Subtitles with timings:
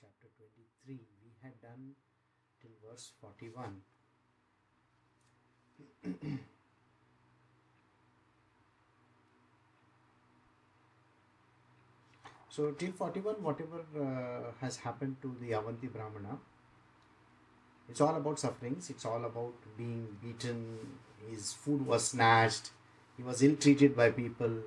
[0.00, 0.98] chapter 23.
[1.22, 1.92] We had done
[2.60, 3.82] till verse 41.
[12.48, 16.38] so, till 41, whatever uh, has happened to the Avanti Brahmana,
[17.88, 20.78] it's all about sufferings, it's all about being beaten,
[21.28, 22.70] his food was snatched,
[23.18, 24.62] he was ill treated by people.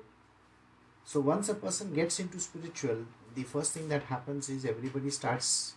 [1.04, 5.74] So, once a person gets into spiritual, the first thing that happens is everybody starts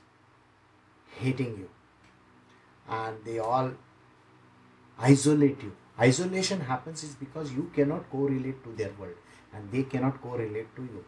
[1.20, 1.70] hating you
[2.90, 3.72] and they all
[5.00, 5.76] isolate you.
[6.00, 9.16] Isolation happens is because you cannot correlate to their world
[9.54, 11.04] and they cannot correlate to you.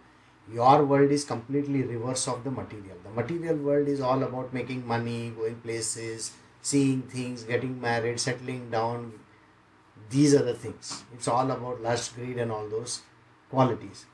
[0.52, 2.98] Your world is completely reverse of the material.
[3.04, 6.32] The material world is all about making money, going places,
[6.62, 9.14] seeing things, getting married, settling down.
[10.10, 11.04] These are the things.
[11.14, 13.02] It's all about lust, greed, and all those
[13.52, 14.06] qualities.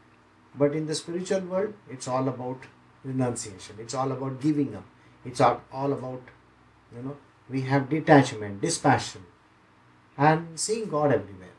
[0.58, 2.60] But in the spiritual world, it's all about
[3.04, 3.76] renunciation.
[3.80, 4.86] It's all about giving up.
[5.26, 6.22] It's all, all about,
[6.96, 7.18] you know,
[7.50, 9.24] we have detachment, dispassion,
[10.18, 11.50] and seeing God everywhere.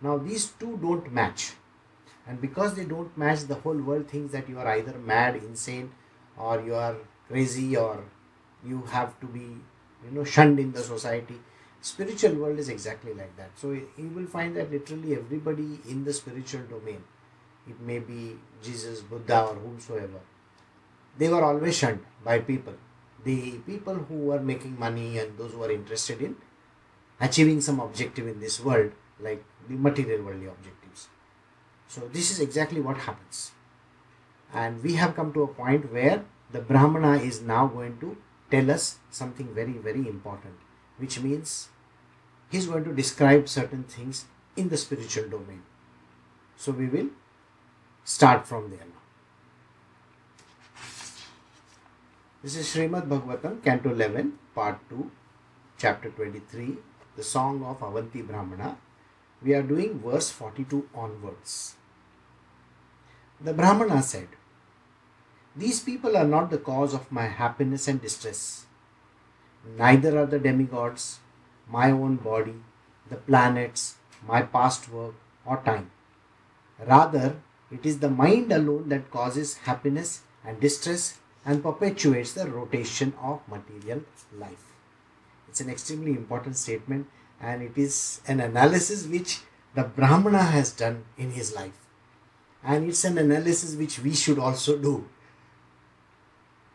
[0.00, 1.52] Now, these two don't match.
[2.26, 5.90] And because they don't match, the whole world thinks that you are either mad, insane,
[6.38, 6.96] or you are
[7.28, 8.04] crazy, or
[8.66, 9.40] you have to be,
[10.04, 11.38] you know, shunned in the society.
[11.80, 13.50] Spiritual world is exactly like that.
[13.56, 17.04] So you will find that literally everybody in the spiritual domain,
[17.68, 20.20] it may be Jesus, Buddha, or whomsoever,
[21.16, 22.74] they were always shunned by people.
[23.24, 26.36] The people who were making money and those who are interested in
[27.20, 31.08] achieving some objective in this world, like the material worldly objectives.
[31.88, 33.52] So, this is exactly what happens.
[34.52, 38.16] And we have come to a point where the Brahmana is now going to
[38.50, 40.54] tell us something very, very important,
[40.98, 41.68] which means
[42.50, 44.26] he is going to describe certain things
[44.56, 45.62] in the spiritual domain.
[46.56, 47.10] So, we will
[48.04, 49.02] start from there now.
[52.42, 55.10] This is Srimad Bhagavatam, Canto 11, Part 2,
[55.78, 56.76] Chapter 23,
[57.16, 58.76] the Song of Avanti Brahmana.
[59.42, 61.76] We are doing verse 42 onwards.
[63.40, 64.28] The Brahmana said,
[65.56, 68.66] These people are not the cause of my happiness and distress.
[69.78, 71.20] Neither are the demigods,
[71.70, 72.56] my own body,
[73.08, 73.94] the planets,
[74.28, 75.14] my past work,
[75.46, 75.90] or time.
[76.86, 77.36] Rather,
[77.74, 83.40] it is the mind alone that causes happiness and distress and perpetuates the rotation of
[83.48, 84.02] material
[84.38, 84.64] life.
[85.48, 87.06] It's an extremely important statement
[87.40, 89.40] and it is an analysis which
[89.74, 91.78] the Brahmana has done in his life.
[92.62, 95.08] And it's an analysis which we should also do.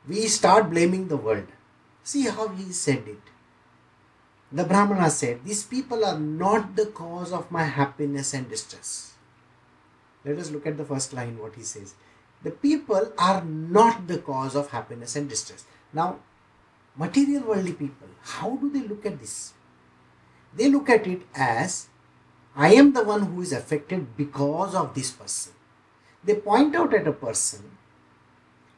[0.08, 1.48] We start blaming the world.
[2.04, 3.22] See how he said it.
[4.52, 9.14] The Brahmana said, These people are not the cause of my happiness and distress.
[10.26, 11.94] Let us look at the first line, what he says.
[12.44, 15.66] The people are not the cause of happiness and distress.
[15.94, 16.20] Now,
[16.96, 19.54] material worldly people, how do they look at this?
[20.56, 21.88] They look at it as
[22.56, 25.54] I am the one who is affected because of this person.
[26.24, 27.78] They point out at a person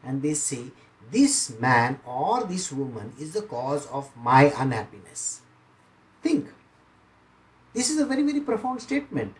[0.03, 0.65] and they say,
[1.11, 5.41] This man or this woman is the cause of my unhappiness.
[6.21, 6.49] Think.
[7.73, 9.35] This is a very, very profound statement.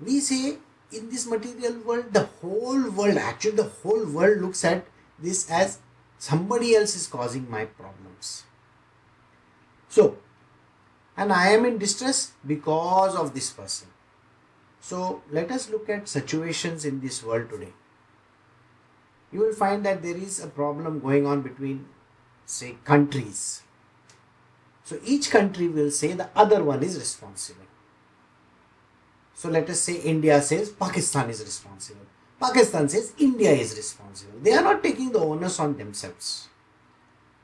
[0.00, 0.58] We say
[0.92, 4.86] in this material world, the whole world, actually, the whole world looks at
[5.18, 5.78] this as
[6.18, 8.44] somebody else is causing my problems.
[9.88, 10.16] So,
[11.16, 13.88] and I am in distress because of this person.
[14.80, 17.72] So, let us look at situations in this world today.
[19.32, 21.86] You will find that there is a problem going on between,
[22.44, 23.62] say, countries.
[24.84, 27.63] So, each country will say the other one is responsible.
[29.34, 32.06] So let us say India says Pakistan is responsible.
[32.40, 34.38] Pakistan says India is responsible.
[34.40, 36.48] They are not taking the onus on themselves.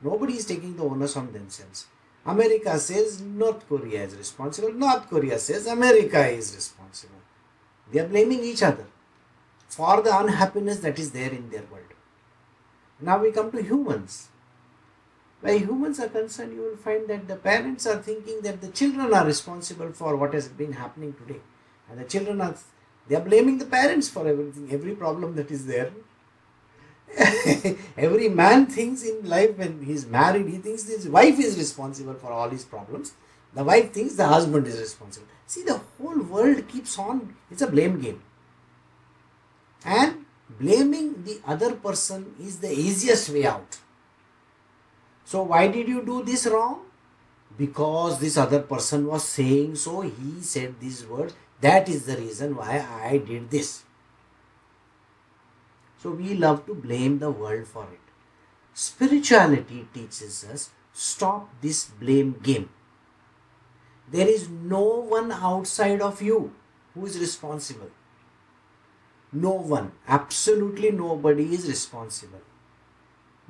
[0.01, 1.87] Nobody is taking the onus on themselves.
[2.25, 4.73] America says North Korea is responsible.
[4.73, 7.21] North Korea says America is responsible.
[7.91, 8.85] They are blaming each other
[9.67, 11.93] for the unhappiness that is there in their world.
[12.99, 14.29] Now we come to humans.
[15.41, 19.13] Where humans are concerned, you will find that the parents are thinking that the children
[19.13, 21.41] are responsible for what has been happening today
[21.91, 22.55] and the children are
[23.07, 25.91] they are blaming the parents for everything every problem that is there.
[27.97, 32.13] Every man thinks in life when he is married he thinks his wife is responsible
[32.13, 33.11] for all his problems.
[33.53, 35.27] The wife thinks the husband is responsible.
[35.45, 38.21] See the whole world keeps on it's a blame game.
[39.83, 40.25] And
[40.57, 43.79] blaming the other person is the easiest way out.
[45.25, 46.85] So why did you do this wrong?
[47.57, 52.55] Because this other person was saying so he said these words that is the reason
[52.55, 53.83] why I did this.
[55.97, 57.99] So we love to blame the world for it.
[58.73, 62.69] spirituality teaches us stop this blame game.
[64.11, 64.83] There is no
[65.15, 66.53] one outside of you
[66.93, 67.91] who is responsible.
[69.31, 72.41] No one, absolutely nobody is responsible.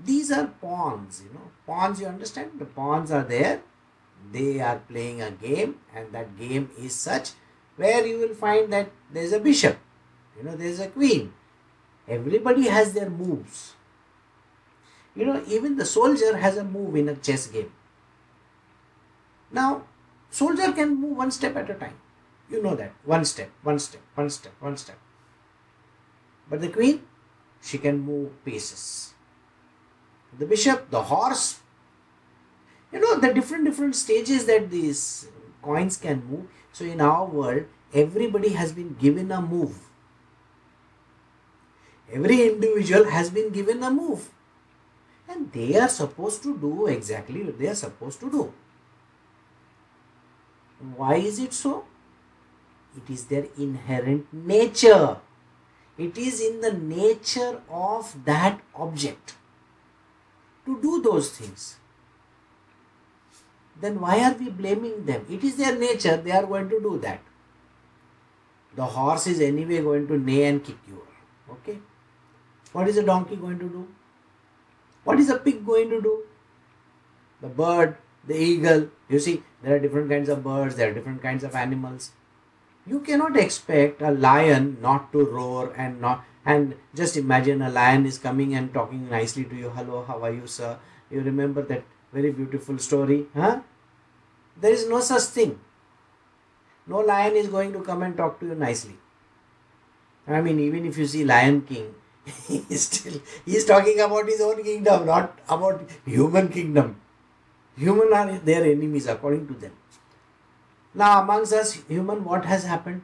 [0.04, 1.52] These are pawns, you know.
[1.66, 2.52] Pawns, you understand?
[2.60, 3.62] The pawns are there,
[4.32, 7.32] they are playing a game, and that game is such
[7.82, 9.78] where you will find that there is a bishop,
[10.38, 11.34] you know, there is a queen.
[12.08, 13.74] Everybody has their moves.
[15.16, 17.72] You know, even the soldier has a move in a chess game.
[19.52, 19.84] Now,
[20.30, 21.98] soldier can move one step at a time.
[22.50, 22.94] You know that.
[23.04, 24.98] One step, one step, one step, one step.
[26.50, 27.02] But the queen,
[27.62, 29.14] she can move paces.
[30.38, 31.60] The bishop, the horse,
[32.92, 35.28] you know, the different different stages that these
[35.62, 36.61] coins can move.
[36.74, 39.78] So in our world, everybody has been given a move.
[42.12, 44.30] Every individual has been given a move.
[45.28, 48.54] And they are supposed to do exactly what they are supposed to do.
[50.96, 51.86] Why is it so?
[52.98, 55.18] It is their inherent nature.
[55.98, 59.36] It is in the nature of that object
[60.66, 61.78] to do those things.
[63.82, 65.26] Then why are we blaming them?
[65.30, 67.20] It is their nature, they are going to do that.
[68.76, 71.02] The horse is anyway going to neigh and kick you.
[71.50, 71.80] Okay?
[72.72, 73.88] What is a donkey going to do?
[75.04, 76.24] What is a pig going to do?
[77.42, 77.98] The bird,
[78.28, 78.90] the eagle.
[79.10, 82.12] You see, there are different kinds of birds, there are different kinds of animals.
[82.86, 88.06] You cannot expect a lion not to roar and not and just imagine a lion
[88.06, 89.70] is coming and talking nicely to you.
[89.70, 90.78] Hello, how are you, sir?
[91.12, 93.60] You remember that very beautiful story, huh?
[94.60, 95.60] There is no such thing.
[96.88, 98.98] No lion is going to come and talk to you nicely.
[100.28, 101.94] I mean, even if you see Lion King,
[102.48, 106.96] he's still he's talking about his own kingdom, not about human kingdom.
[107.78, 109.72] Human are their enemies according to them.
[110.94, 113.02] Now, amongst us, human, what has happened?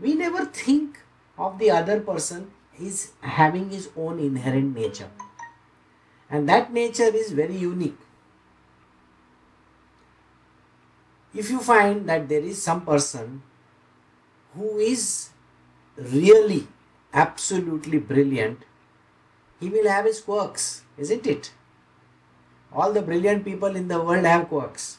[0.00, 1.00] We never think
[1.36, 2.50] of the other person
[2.80, 5.10] is having his own inherent nature.
[6.30, 7.98] And that nature is very unique.
[11.34, 13.42] If you find that there is some person
[14.54, 15.30] who is
[15.96, 16.68] really
[17.14, 18.60] absolutely brilliant,
[19.60, 21.52] he will have his quirks, isn't it?
[22.72, 24.98] All the brilliant people in the world have quirks.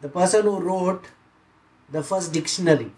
[0.00, 1.04] The person who wrote
[1.90, 2.92] the first dictionary,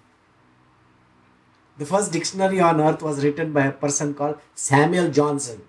[1.79, 5.63] the first dictionary on earth was written by a person called Samuel Johnson.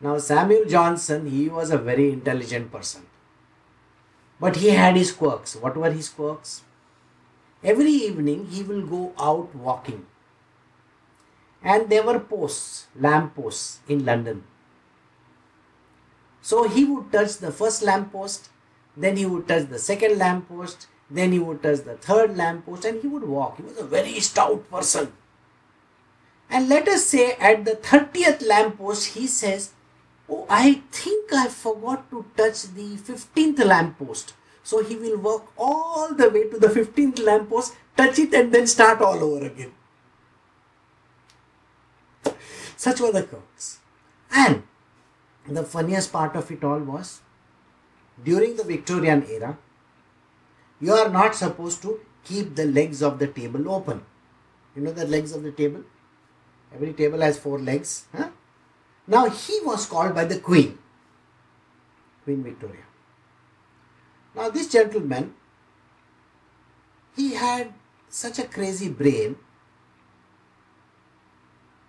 [0.00, 3.02] Now, Samuel Johnson, he was a very intelligent person.
[4.40, 5.56] But he had his quirks.
[5.56, 6.62] What were his quirks?
[7.62, 10.06] Every evening he will go out walking.
[11.62, 14.44] And there were posts, lamp posts in London.
[16.40, 18.48] So he would touch the first lamp post,
[18.96, 22.66] then he would touch the second lamp post, then he would touch the third lamp
[22.66, 23.56] post, and he would walk.
[23.56, 25.12] He was a very stout person.
[26.48, 29.72] And let us say at the 30th lamp post, he says,
[30.28, 34.34] Oh, I think I forgot to touch the 15th lamp post.
[34.62, 38.52] So he will walk all the way to the 15th lamp post, touch it, and
[38.52, 39.72] then start all over again.
[42.76, 43.78] Such were the curves.
[44.30, 44.62] And
[45.48, 47.22] the funniest part of it all was
[48.22, 49.56] during the Victorian era,
[50.80, 54.02] you are not supposed to keep the legs of the table open.
[54.76, 55.82] You know the legs of the table?
[56.74, 58.06] Every table has four legs.
[58.14, 58.28] Huh?
[59.08, 60.78] Now he was called by the Queen,
[62.24, 62.84] Queen Victoria.
[64.36, 65.34] Now this gentleman,
[67.16, 67.72] he had
[68.10, 69.36] such a crazy brain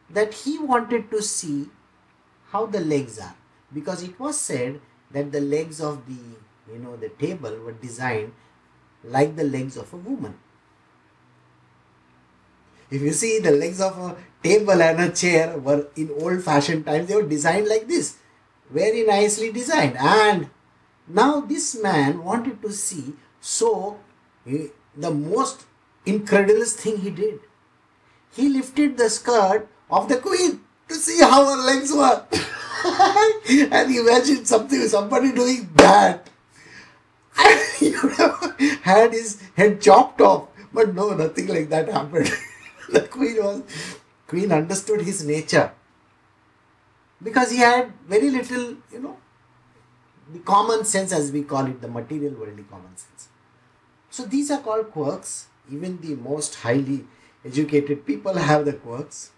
[0.10, 1.70] that he wanted to see
[2.52, 3.36] how the legs are.
[3.74, 4.80] Because it was said
[5.12, 8.32] that the legs of the you know the table were designed
[9.04, 10.38] like the legs of a woman
[12.92, 16.86] if you see the legs of a table and a chair were in old fashioned
[16.86, 18.18] times they were designed like this.
[18.70, 19.98] Very nicely designed.
[19.98, 20.50] And
[21.08, 24.00] now this man wanted to see so
[24.46, 25.66] he, the most
[26.06, 27.40] incredulous thing he did.
[28.36, 32.26] He lifted the skirt of the queen to see how her legs were.
[33.50, 36.30] And imagine something somebody doing that.
[37.78, 40.48] He would have had his head chopped off.
[40.72, 42.32] But no nothing like that happened
[42.96, 43.62] the queen was
[44.28, 45.72] queen understood his nature
[47.22, 49.18] because he had very little you know
[50.34, 53.30] the common sense as we call it the material worldly common sense
[54.10, 57.00] so these are called quirks even the most highly
[57.46, 59.32] educated people have the quirks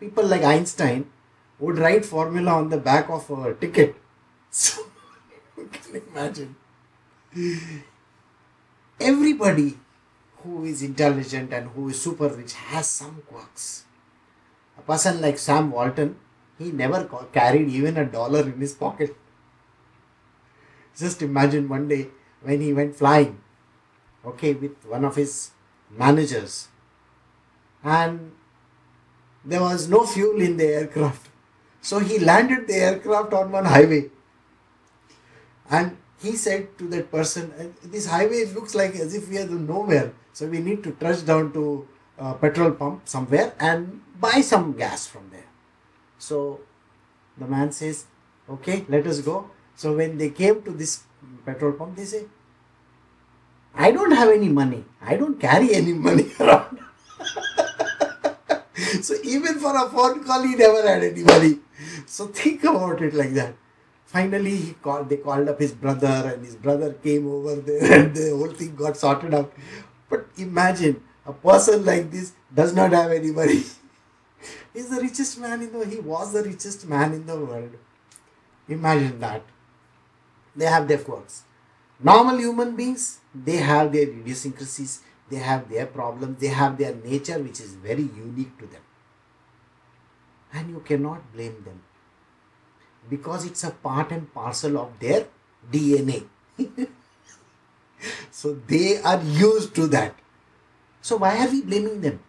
[0.00, 1.04] people like einstein
[1.58, 3.96] would write formula on the back of a ticket.
[4.50, 4.82] So
[5.58, 6.54] you can imagine.
[9.00, 9.78] Everybody
[10.44, 13.84] who is intelligent and who is super rich has some quirks.
[14.78, 16.16] A person like Sam Walton,
[16.58, 19.16] he never carried even a dollar in his pocket.
[20.96, 22.08] Just imagine one day
[22.42, 23.40] when he went flying,
[24.24, 25.50] okay, with one of his
[25.90, 26.68] managers,
[27.82, 28.32] and
[29.44, 31.28] there was no fuel in the aircraft.
[31.80, 34.10] So he landed the aircraft on one highway.
[35.70, 39.46] And he said to that person, uh, This highway looks like as if we are
[39.46, 40.12] nowhere.
[40.34, 41.88] So we need to trudge down to
[42.18, 45.48] a petrol pump somewhere and buy some gas from there.
[46.18, 46.60] So
[47.38, 48.06] the man says,
[48.48, 49.50] Okay, let us go.
[49.74, 51.04] So when they came to this
[51.46, 52.24] petrol pump, they say,
[53.74, 54.84] I don't have any money.
[55.00, 56.78] I don't carry any money around.
[59.02, 61.58] so even for a phone call, he never had any money.
[62.06, 63.54] So think about it like that.
[64.06, 65.08] Finally, he called.
[65.08, 68.76] They called up his brother, and his brother came over there, and the whole thing
[68.76, 69.52] got sorted out.
[70.08, 73.62] But imagine a person like this does not have any money.
[74.74, 75.86] He's the richest man in the.
[75.86, 77.70] He was the richest man in the world.
[78.68, 79.42] Imagine that.
[80.56, 81.42] They have their quirks.
[82.00, 87.38] Normal human beings, they have their idiosyncrasies, they have their problems, they have their nature
[87.38, 88.82] which is very unique to them.
[90.52, 91.82] And you cannot blame them
[93.08, 95.26] because it's a part and parcel of their
[95.70, 96.24] DNA.
[98.30, 100.14] so they are used to that.
[101.02, 102.20] So why are we blaming them?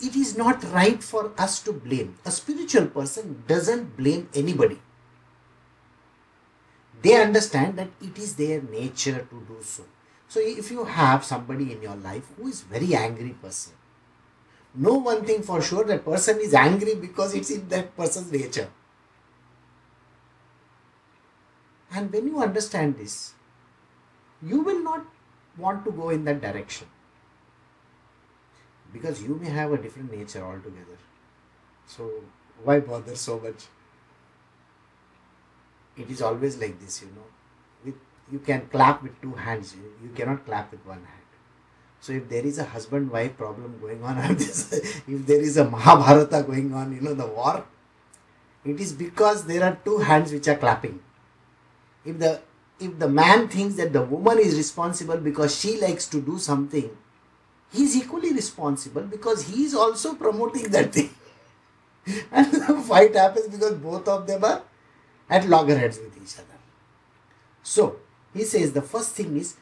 [0.00, 2.16] It is not right for us to blame.
[2.24, 4.80] A spiritual person doesn't blame anybody.
[7.02, 9.84] They understand that it is their nature to do so.
[10.28, 13.74] So if you have somebody in your life who is very angry person,
[14.74, 18.68] know one thing for sure that person is angry because it's in that person's nature.
[21.94, 23.34] And when you understand this,
[24.42, 25.04] you will not
[25.56, 26.88] want to go in that direction
[28.92, 30.98] because you may have a different nature altogether.
[31.86, 32.10] So,
[32.62, 33.66] why bother so much?
[35.96, 37.28] It is always like this, you know.
[37.84, 37.94] With
[38.30, 41.24] you can clap with two hands, you, you cannot clap with one hand.
[42.00, 46.74] So if there is a husband-wife problem going on, if there is a Mahabharata going
[46.74, 47.64] on, you know, the war,
[48.64, 51.00] it is because there are two hands which are clapping.
[52.04, 52.40] If the
[52.80, 56.90] if the man thinks that the woman is responsible because she likes to do something,
[57.72, 61.10] he's equally responsible because he is also promoting that thing.
[62.32, 64.62] and the fight happens because both of them are
[65.30, 66.58] at loggerheads with each other.
[67.62, 67.96] So
[68.34, 69.56] he says the first thing is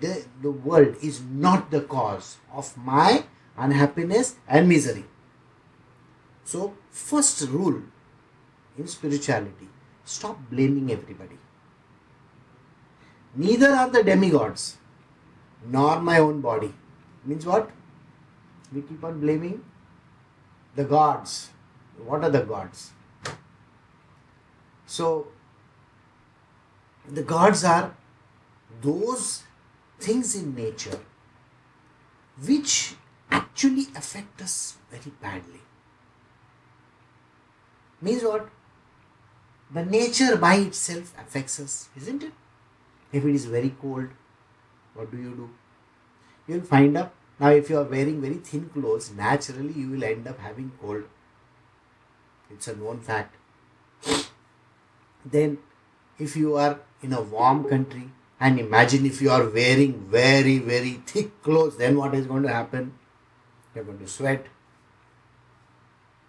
[0.00, 3.24] the, the world is not the cause of my
[3.56, 5.04] unhappiness and misery.
[6.44, 7.82] So, first rule
[8.76, 9.68] in spirituality
[10.04, 11.38] stop blaming everybody.
[13.34, 14.76] Neither are the demigods
[15.66, 16.72] nor my own body.
[17.24, 17.70] Means what?
[18.72, 19.64] We keep on blaming
[20.74, 21.50] the gods.
[22.04, 22.92] What are the gods?
[24.86, 25.28] So,
[27.08, 27.94] the gods are
[28.82, 29.44] those
[29.98, 30.98] things in nature
[32.46, 32.94] which
[33.30, 35.60] actually affect us very badly.
[38.00, 38.48] Means what?
[39.72, 42.32] The nature by itself affects us, isn't it?
[43.12, 44.08] If it is very cold,
[44.94, 45.50] what do you do?
[46.46, 47.14] You will find up.
[47.38, 51.04] Now, if you are wearing very thin clothes, naturally you will end up having cold.
[52.50, 53.34] It's a known fact.
[55.24, 55.58] Then,
[56.18, 61.02] if you are in a warm country, and imagine if you are wearing very, very
[61.06, 62.94] thick clothes, then what is going to happen?
[63.74, 64.46] You're going to sweat.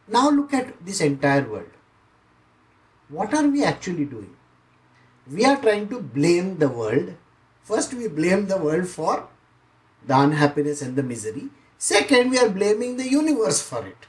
[0.07, 1.71] Now look at this entire world.
[3.07, 4.35] What are we actually doing?
[5.33, 7.13] We are trying to blame the world.
[7.63, 9.29] First, we blame the world for
[10.05, 11.49] the unhappiness and the misery.
[11.77, 14.07] Second, we are blaming the universe for it.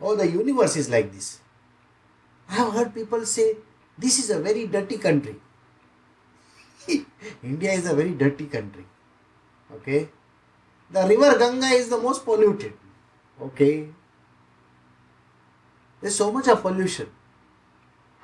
[0.00, 1.40] Oh, the universe is like this.
[2.48, 3.56] I have heard people say,
[3.98, 5.36] this is a very dirty country.
[7.42, 8.86] India is a very dirty country.
[9.74, 10.08] Okay.
[10.90, 12.72] The river Ganga is the most polluted.
[13.40, 13.88] Okay.
[16.00, 17.08] There's so much of pollution.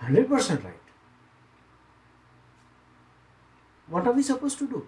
[0.02, 0.85] 100% right.
[3.88, 4.86] What are we supposed to do?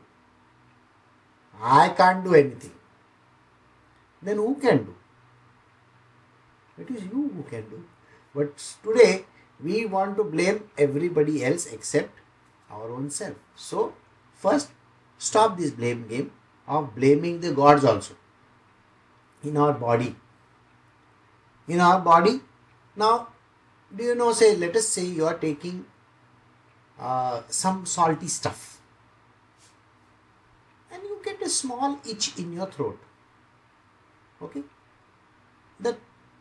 [1.61, 2.73] I can't do anything.
[4.23, 4.95] Then who can do?
[6.78, 7.85] It is you who can do.
[8.35, 9.26] But today
[9.62, 12.11] we want to blame everybody else except
[12.71, 13.35] our own self.
[13.57, 13.95] So,
[14.35, 14.71] first,
[15.19, 16.31] stop this blame game
[16.67, 18.14] of blaming the gods also
[19.43, 20.14] in our body.
[21.67, 22.40] in our body.
[22.97, 23.28] Now,
[23.95, 25.85] do you know, say, let us say you are taking
[26.99, 28.78] uh, some salty stuff
[31.19, 32.99] you get a small itch in your throat.
[34.43, 34.63] Okay?
[35.81, 35.99] That,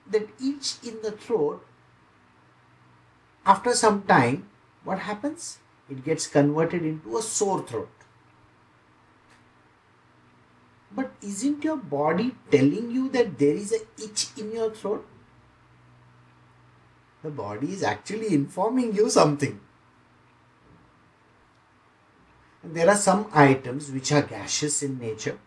[0.10, 1.66] that itch in the throat,
[3.46, 4.48] after some time,
[4.84, 5.60] what happens?
[5.90, 7.90] It gets converted into a sore throat.
[10.92, 15.06] But isn't your body telling you that there is a itch in your throat?
[17.24, 19.60] The body is actually informing you something.
[22.57, 25.38] And there are some items which are gaseous in nature.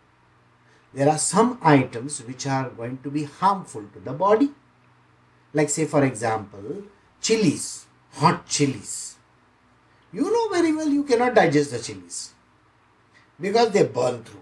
[0.93, 4.51] There are some items which are going to be harmful to the body.
[5.53, 6.83] Like, say, for example,
[7.21, 9.15] chilies, hot chilies.
[10.13, 12.33] You know very well you cannot digest the chilies
[13.39, 14.41] because they burn through.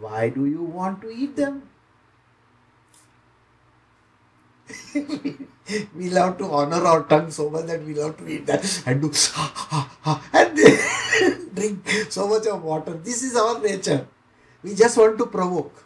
[0.00, 1.68] Why do you want to eat them?
[4.94, 9.00] we love to honor our tongue so much that we love to eat that and
[9.00, 9.12] do
[10.32, 10.98] and
[11.54, 12.94] drink so much of water.
[12.94, 14.06] This is our nature.
[14.62, 15.84] We just want to provoke.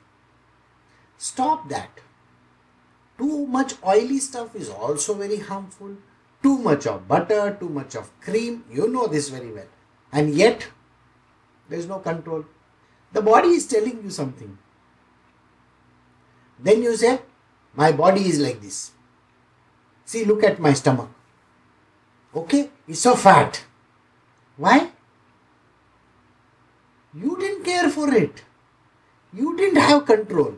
[1.18, 1.90] Stop that.
[3.18, 5.96] Too much oily stuff is also very harmful.
[6.42, 8.64] Too much of butter, too much of cream.
[8.70, 9.66] You know this very well.
[10.12, 10.66] And yet,
[11.68, 12.44] there is no control.
[13.12, 14.58] The body is telling you something.
[16.58, 17.20] Then you say,
[17.75, 18.92] My body is like this.
[20.04, 21.11] See, look at my stomach.
[22.35, 23.64] Okay, it's so fat.
[24.56, 24.90] Why?
[27.18, 28.42] You didn't care for it.
[29.32, 30.54] You didn't have control.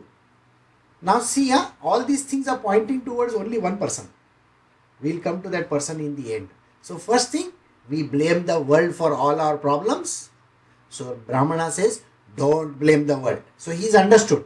[1.01, 1.71] Now, see, huh?
[1.81, 4.09] all these things are pointing towards only one person.
[5.01, 6.49] We'll come to that person in the end.
[6.81, 7.53] So, first thing,
[7.89, 10.29] we blame the world for all our problems.
[10.89, 12.01] So, Brahmana says,
[12.35, 13.41] don't blame the world.
[13.57, 14.45] So, he's understood.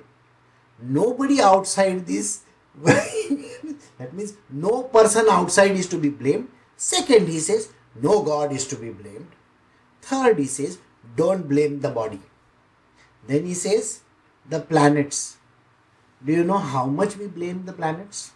[0.80, 2.42] Nobody outside this,
[2.84, 6.50] that means no person outside is to be blamed.
[6.78, 9.28] Second, he says, no God is to be blamed.
[10.02, 10.80] Third, he says,
[11.16, 12.20] don't blame the body.
[13.28, 14.02] Then he says,
[14.50, 15.38] the planets.
[16.26, 18.32] Do you know how much we blame the planets?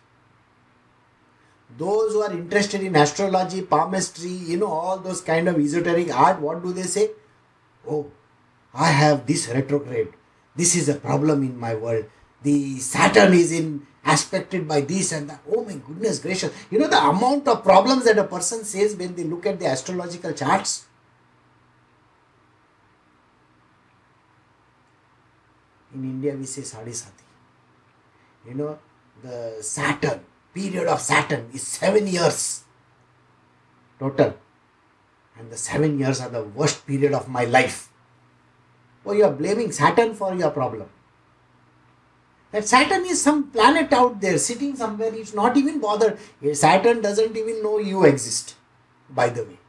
[1.77, 6.39] Those who are interested in astrology, palmistry, you know, all those kind of esoteric art,
[6.39, 7.11] what do they say?
[7.89, 8.11] Oh,
[8.73, 10.13] I have this retrograde.
[10.55, 12.05] This is a problem in my world.
[12.43, 15.41] The Saturn is in aspected by this and that.
[15.53, 16.53] Oh my goodness gracious.
[16.71, 19.67] You know the amount of problems that a person says when they look at the
[19.67, 20.85] astrological charts?
[25.93, 27.23] In India we say Sadi Sati.
[28.47, 28.79] You know,
[29.21, 30.21] the Saturn,
[30.53, 32.63] period of Saturn is seven years
[33.99, 34.35] total.
[35.37, 37.89] And the seven years are the worst period of my life.
[39.05, 40.89] Oh, you are blaming Saturn for your problem.
[42.51, 46.17] That Saturn is some planet out there sitting somewhere, it's not even bothered.
[46.43, 48.55] Eh, Saturn doesn't even know you exist,
[49.09, 49.59] by the way.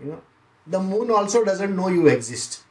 [0.00, 0.20] You know,
[0.66, 2.62] the moon also doesn't know you exist.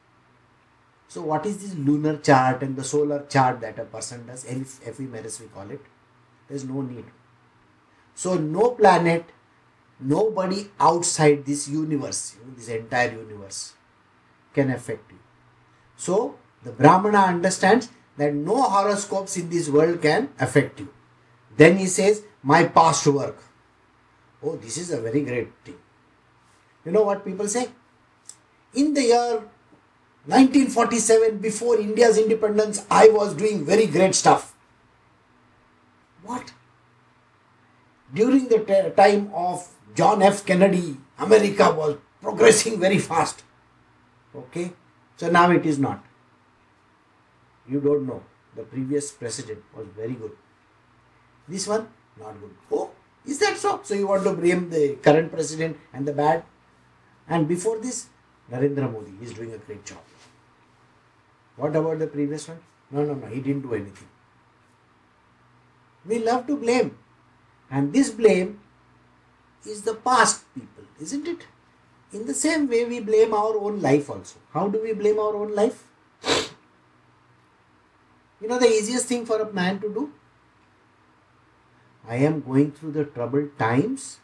[1.09, 4.45] So, what is this lunar chart and the solar chart that a person does?
[4.45, 5.81] Ephemeris, we call it.
[6.47, 7.05] There's no need.
[8.13, 9.25] So, no planet,
[9.99, 13.73] nobody outside this universe, this entire universe,
[14.53, 15.17] can affect you.
[15.95, 20.89] So, the Brahmana understands that no horoscopes in this world can affect you.
[21.57, 23.43] Then he says, My past work.
[24.43, 25.77] Oh, this is a very great thing.
[26.85, 27.69] You know what people say?
[28.75, 29.41] In the year
[30.25, 34.53] 1947, before India's independence, I was doing very great stuff.
[36.23, 36.51] What?
[38.13, 40.45] During the t- time of John F.
[40.45, 43.43] Kennedy, America was progressing very fast.
[44.36, 44.73] Okay?
[45.17, 46.03] So now it is not.
[47.67, 48.23] You don't know.
[48.55, 50.32] The previous president was very good.
[51.47, 51.88] This one,
[52.19, 52.55] not good.
[52.71, 52.91] Oh,
[53.25, 53.82] is that so?
[53.84, 56.43] So you want to blame the current president and the bad?
[57.27, 58.08] And before this,
[58.51, 59.99] Narendra Modi is doing a great job.
[61.55, 62.59] What about the previous one?
[62.91, 64.07] No, no, no, he didn't do anything.
[66.05, 66.97] We love to blame.
[67.69, 68.59] And this blame
[69.65, 71.45] is the past people, isn't it?
[72.12, 74.39] In the same way, we blame our own life also.
[74.53, 75.83] How do we blame our own life?
[78.41, 80.12] You know the easiest thing for a man to do?
[82.07, 84.17] I am going through the troubled times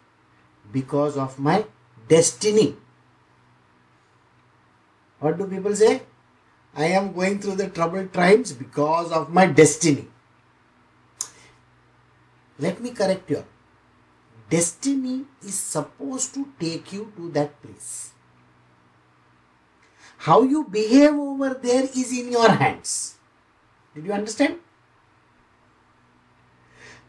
[0.72, 1.66] because of my
[2.08, 2.78] destiny.
[5.20, 6.02] What do people say?
[6.76, 10.08] I am going through the troubled times because of my destiny.
[12.60, 13.44] Let me correct you.
[14.50, 18.12] Destiny is supposed to take you to that place.
[20.18, 23.16] How you behave over there is in your hands.
[23.94, 24.60] Did you understand?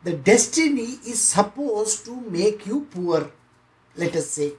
[0.07, 3.29] the destiny is supposed to make you poor,
[3.97, 4.53] let us say.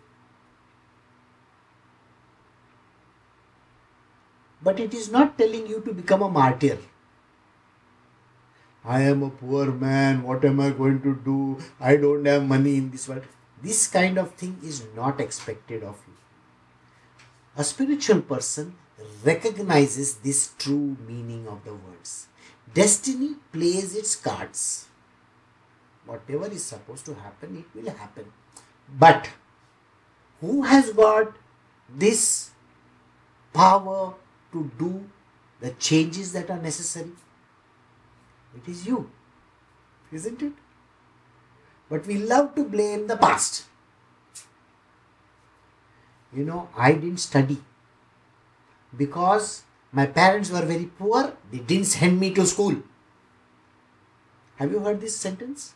[4.61, 6.77] But it is not telling you to become a martyr.
[8.83, 11.57] I am a poor man, what am I going to do?
[11.79, 13.23] I don't have money in this world.
[13.61, 16.13] This kind of thing is not expected of you.
[17.57, 18.75] A spiritual person
[19.23, 22.27] recognizes this true meaning of the words.
[22.73, 24.87] Destiny plays its cards.
[26.05, 28.31] Whatever is supposed to happen, it will happen.
[28.97, 29.29] But
[30.39, 31.33] who has got
[31.89, 32.51] this
[33.53, 34.13] power
[34.51, 35.03] to do
[35.59, 37.11] the changes that are necessary?
[38.55, 39.09] It is you,
[40.11, 40.53] isn't it?
[41.89, 43.65] But we love to blame the past.
[46.33, 47.57] You know, I didn't study
[48.95, 52.75] because my parents were very poor, they didn't send me to school.
[54.57, 55.73] Have you heard this sentence?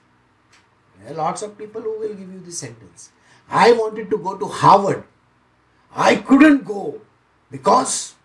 [0.99, 3.11] There are lots of people who will give you this sentence.
[3.49, 5.03] I wanted to go to Harvard.
[5.95, 7.01] I couldn't go
[7.49, 8.15] because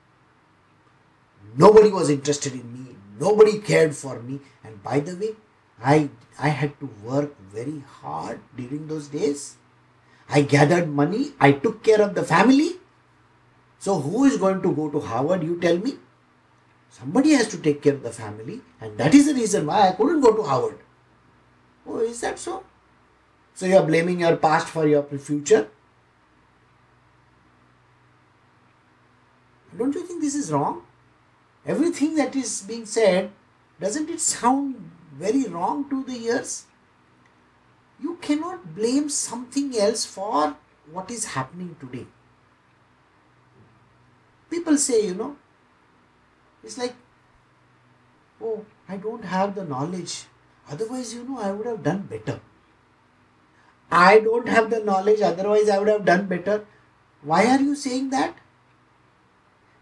[1.57, 4.41] nobody was interested in me, nobody cared for me.
[4.65, 5.35] And by the way,
[5.83, 9.57] I, I had to work very hard during those days.
[10.29, 12.77] I gathered money, I took care of the family,
[13.79, 15.43] so, who is going to go to Harvard?
[15.43, 15.97] You tell me.
[16.91, 19.93] Somebody has to take care of the family, and that is the reason why I
[19.93, 20.79] couldn't go to Harvard.
[21.87, 22.65] Oh, is that so?
[23.55, 25.69] So, you are blaming your past for your future?
[29.77, 30.86] Don't you think this is wrong?
[31.67, 33.31] Everything that is being said,
[33.81, 36.65] doesn't it sound very wrong to the ears?
[38.01, 40.57] You cannot blame something else for
[40.93, 42.07] what is happening today
[44.51, 45.37] people say, you know,
[46.63, 46.95] it's like,
[48.43, 50.25] oh, I don't have the knowledge.
[50.71, 52.41] Otherwise, you know, I would have done better.
[53.91, 56.65] I don't have the knowledge, otherwise, I would have done better.
[57.23, 58.37] Why are you saying that?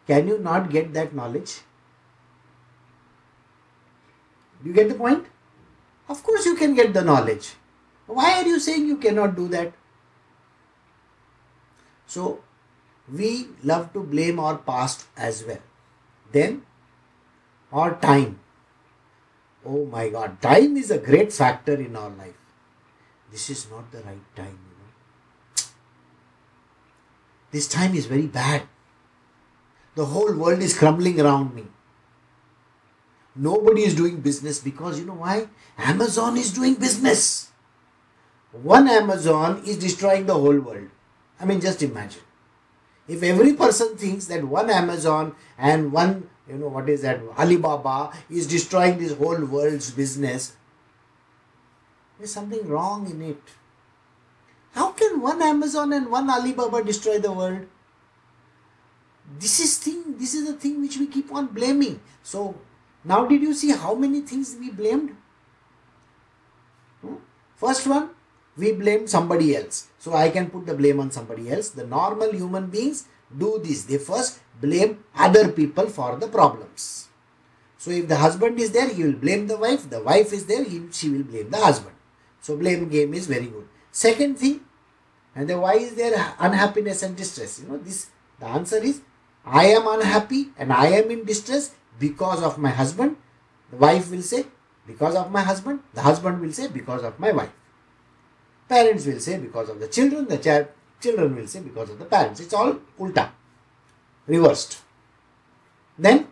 [0.07, 1.61] Can you not get that knowledge?
[4.65, 5.27] You get the point?
[6.09, 7.55] Of course, you can get the knowledge.
[8.07, 9.73] Why are you saying you cannot do that?
[12.07, 12.41] So,
[13.13, 15.63] we love to blame our past as well.
[16.33, 16.63] Then,
[17.73, 18.39] our time.
[19.65, 22.37] Oh my god, time is a great factor in our life.
[23.31, 24.59] This is not the right time.
[27.55, 28.63] This time is very bad.
[29.95, 31.65] The whole world is crumbling around me.
[33.37, 35.49] Nobody is doing business because you know why?
[35.79, 37.51] Amazon is doing business.
[38.53, 40.89] One Amazon is destroying the whole world.
[41.41, 42.23] I mean, just imagine
[43.07, 48.13] if every person thinks that one amazon and one you know what is that alibaba
[48.31, 50.57] is destroying this whole world's business
[52.19, 53.43] there's something wrong in it
[54.73, 57.67] how can one amazon and one alibaba destroy the world
[59.39, 62.55] this is thing this is the thing which we keep on blaming so
[63.05, 65.17] now did you see how many things we blamed
[67.03, 67.17] hmm?
[67.57, 68.11] first one
[68.57, 69.89] we blame somebody else.
[69.99, 71.71] So I can put the blame on somebody else.
[71.71, 73.85] The normal human beings do this.
[73.85, 77.09] They first blame other people for the problems.
[77.79, 79.91] So if the husband is there, he will blame the wife.
[79.91, 81.95] The wife is there, he, she will blame the husband.
[82.41, 83.67] So blame game is very good.
[83.91, 84.61] Second thing,
[85.35, 87.61] and then why is there unhappiness and distress?
[87.61, 89.01] You know, this the answer is
[89.45, 93.17] I am unhappy and I am in distress because of my husband.
[93.71, 94.47] The wife will say,
[94.87, 95.81] because of my husband.
[95.95, 97.53] The husband will say, because of my wife.
[98.69, 100.69] Parents will say because of the children, the child,
[101.01, 102.41] children will say because of the parents.
[102.41, 103.31] It's all ulta,
[104.27, 104.79] reversed.
[105.99, 106.29] Then,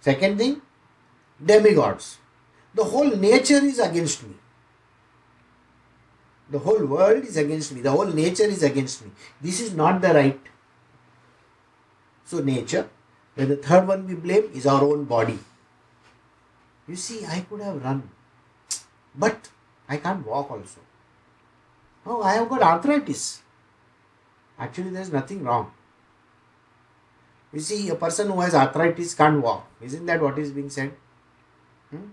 [0.00, 0.60] second thing,
[1.44, 2.18] demigods.
[2.74, 4.34] The whole nature is against me.
[6.50, 7.80] The whole world is against me.
[7.80, 9.12] The whole nature is against me.
[9.40, 10.40] This is not the right.
[12.24, 12.88] So, nature.
[13.36, 15.38] Then the third one we blame is our own body.
[16.86, 18.10] You see, I could have run,
[19.14, 19.48] but
[19.88, 20.80] I can't walk also.
[22.06, 23.42] Oh, I have got arthritis.
[24.58, 25.72] Actually, there is nothing wrong.
[27.52, 29.66] You see, a person who has arthritis can't walk.
[29.80, 30.92] Isn't that what is being said?
[31.90, 32.08] Hmm?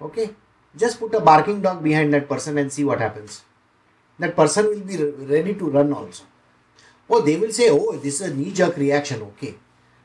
[0.00, 0.30] Okay.
[0.76, 3.42] Just put a barking dog behind that person and see what happens.
[4.18, 6.24] That person will be ready to run also.
[7.10, 9.22] Oh, they will say, oh, this is a knee jerk reaction.
[9.22, 9.54] Okay.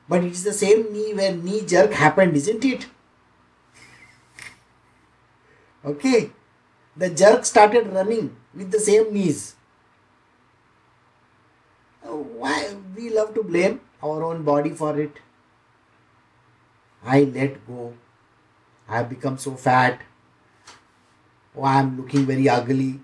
[0.10, 2.88] But it is the same knee where knee jerk happened, isn't it?
[5.86, 6.32] Okay.
[6.98, 9.56] The jerk started running with the same knees.
[12.04, 15.19] Uh, why we love to blame our own body for it?
[17.04, 17.93] I let go.
[18.88, 20.02] I have become so fat.
[21.56, 23.00] oh, I am looking very ugly.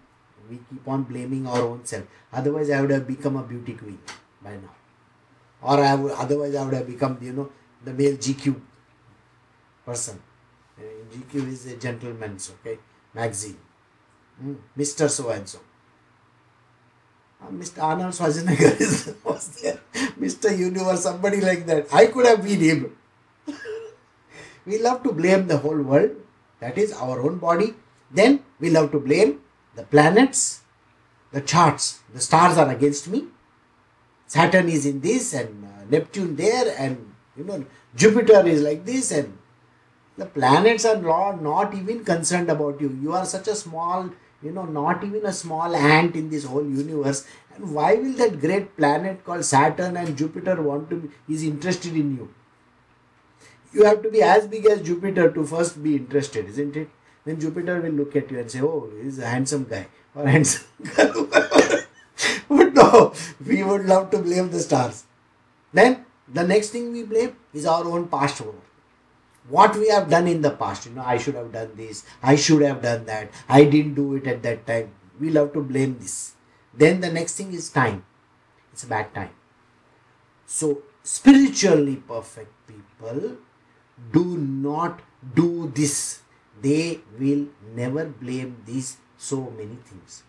[0.50, 2.06] We keep on blaming our own self.
[2.34, 4.00] Otherwise, I would have become a beauty queen
[4.42, 4.75] by now.
[5.66, 7.50] Or I would, otherwise, I would have become, you know,
[7.84, 8.56] the male GQ
[9.84, 10.22] person.
[10.78, 12.78] Uh, GQ is a gentleman's, okay,
[13.16, 13.58] magazine.
[14.78, 15.10] Mr.
[15.10, 15.60] So and so.
[17.42, 17.82] Uh, Mr.
[17.82, 19.80] Arnold Schwarzenegger is, was there.
[20.20, 20.56] Mr.
[20.56, 21.88] Universe, somebody like that.
[21.92, 22.98] I could have been him.
[24.68, 26.12] we love to blame the whole world,
[26.60, 27.74] that is our own body.
[28.12, 29.42] Then we love to blame
[29.76, 30.62] the planets,
[31.32, 32.02] the charts.
[32.14, 33.26] The stars are against me.
[34.28, 39.12] Saturn is in this, and uh, Neptune there, and you know Jupiter is like this,
[39.12, 39.38] and
[40.18, 42.98] the planets are not, not even concerned about you.
[43.02, 44.10] You are such a small,
[44.42, 47.28] you know, not even a small ant in this whole universe.
[47.56, 51.94] And why will that great planet called Saturn and Jupiter want to be, is interested
[51.96, 52.34] in you?
[53.74, 56.90] You have to be as big as Jupiter to first be interested, isn't it?
[57.26, 60.66] Then Jupiter will look at you and say, Oh, he's a handsome guy or handsome
[60.96, 61.30] girl.
[62.74, 63.14] no,
[63.46, 65.04] we would love to blame the stars.
[65.74, 68.42] Then the next thing we blame is our own past
[69.48, 72.36] what we have done in the past you know i should have done this i
[72.36, 74.92] should have done that i didn't do it at that time.
[75.20, 76.34] We love to blame this.
[76.74, 78.04] Then the next thing is time.
[78.74, 79.30] It's a bad time.
[80.46, 83.38] So spiritually perfect people
[84.12, 85.00] do not
[85.34, 86.20] do this.
[86.62, 90.24] They will never blame these so many things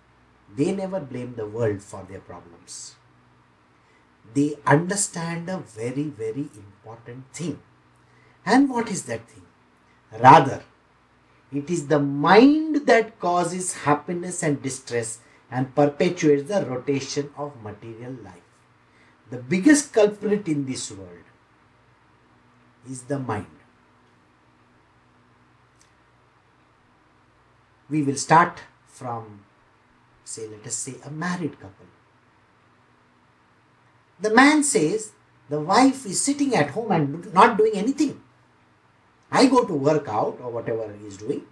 [0.54, 2.96] they never blame the world for their problems
[4.34, 7.58] they understand a very very important thing
[8.46, 9.42] and what is that thing?
[10.20, 10.62] Rather,
[11.52, 15.18] it is the mind that causes happiness and distress
[15.50, 18.48] and perpetuates the rotation of material life.
[19.30, 21.26] The biggest culprit in this world
[22.88, 23.46] is the mind.
[27.90, 29.44] We will start from,
[30.26, 31.86] say, let us say, a married couple.
[34.20, 35.12] The man says
[35.48, 38.20] the wife is sitting at home and not doing anything.
[39.30, 41.42] I go to work out or whatever he is doing,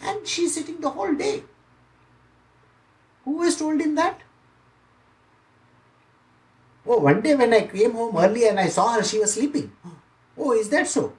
[0.00, 1.42] and she's sitting the whole day.
[3.24, 4.20] Who has told him that?
[6.86, 9.72] Oh, one day when I came home early and I saw her, she was sleeping.
[10.38, 11.14] Oh, is that so?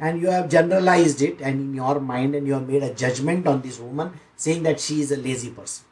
[0.00, 3.46] And you have generalized it, and in your mind, and you have made a judgment
[3.46, 5.84] on this woman saying that she is a lazy person.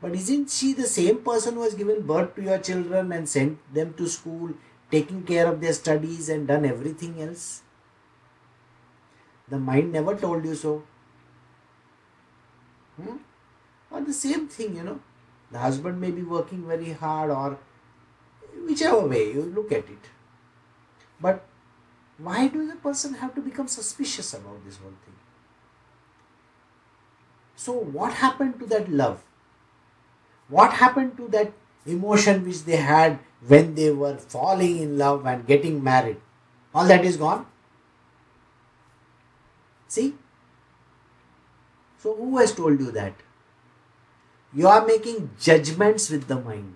[0.00, 3.58] But isn't she the same person who has given birth to your children and sent
[3.74, 4.54] them to school,
[4.90, 7.62] taking care of their studies, and done everything else?
[9.48, 10.82] The mind never told you so.
[12.96, 13.16] Hmm?
[13.90, 15.00] Or the same thing, you know.
[15.52, 17.58] The husband may be working very hard, or
[18.66, 20.10] whichever way you look at it.
[21.20, 21.44] But
[22.18, 25.14] why do the person have to become suspicious about this whole thing?
[27.56, 29.22] So, what happened to that love?
[30.48, 31.52] What happened to that
[31.86, 36.20] emotion which they had when they were falling in love and getting married?
[36.74, 37.46] All that is gone.
[39.88, 40.14] See?
[41.98, 43.14] So, who has told you that?
[44.52, 46.74] You are making judgments with the mind.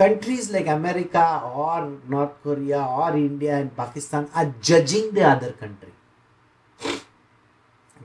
[0.00, 5.92] Countries like America or North Korea or India and Pakistan are judging the other country.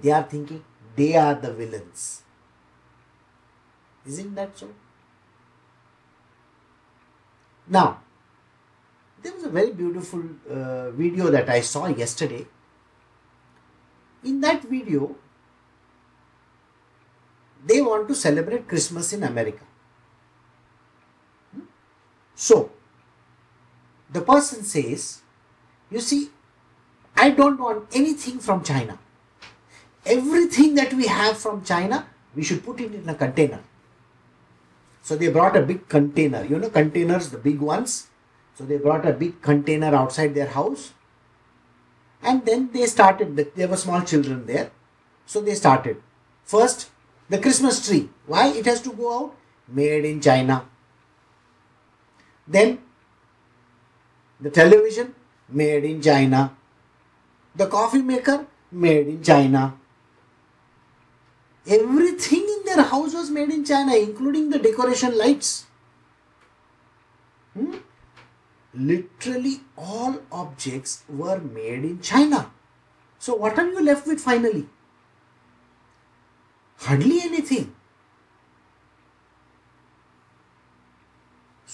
[0.02, 0.64] They are thinking
[0.98, 2.24] they are the villains.
[4.06, 4.68] Isn't that so?
[7.68, 8.02] Now,
[9.24, 12.46] there was a very beautiful uh, video that I saw yesterday.
[14.26, 15.16] In that video,
[17.66, 19.64] they want to celebrate Christmas in America.
[22.36, 22.72] So,
[24.12, 25.22] the person says,
[25.90, 26.30] You see,
[27.16, 29.00] I don't want anything from China.
[30.06, 33.62] Everything that we have from China, we should put it in a container.
[35.02, 38.08] So they brought a big container, you know, containers, the big ones,
[38.56, 40.94] so they brought a big container outside their house
[42.26, 44.72] and then they started, there were small children there.
[45.28, 46.02] So they started.
[46.44, 46.90] First,
[47.30, 48.10] the Christmas tree.
[48.26, 49.36] Why it has to go out?
[49.68, 50.66] Made in China.
[52.48, 52.80] Then,
[54.40, 55.16] the television,
[55.50, 56.56] made in China.
[57.56, 59.76] The coffee maker, made in China.
[61.68, 65.66] Everything in their house was made in China, including the decoration lights.
[67.54, 67.76] Hmm?
[68.76, 72.52] literally all objects were made in China.
[73.20, 74.68] So, what are you left with finally?
[76.78, 77.75] Hardly anything.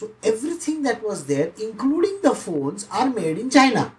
[0.02, 3.94] So, everything that was there, including the phones, are made in China.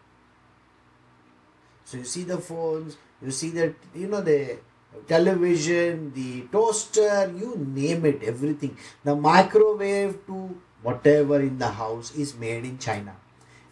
[1.85, 4.59] So you see the phones, you see the you know the
[5.07, 8.77] television, the toaster, you name it, everything.
[9.05, 13.15] The microwave to whatever in the house is made in China.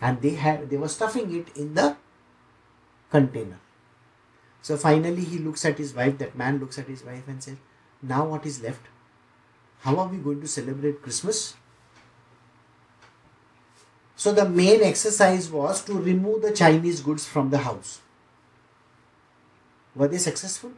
[0.01, 1.97] And they had they were stuffing it in the
[3.11, 3.59] container.
[4.63, 7.57] So finally he looks at his wife, that man looks at his wife and says,
[8.01, 8.87] Now what is left?
[9.81, 11.57] How are we going to celebrate Christmas?
[14.21, 18.01] So the main exercise was to remove the Chinese goods from the house.
[19.95, 20.73] Were they successful?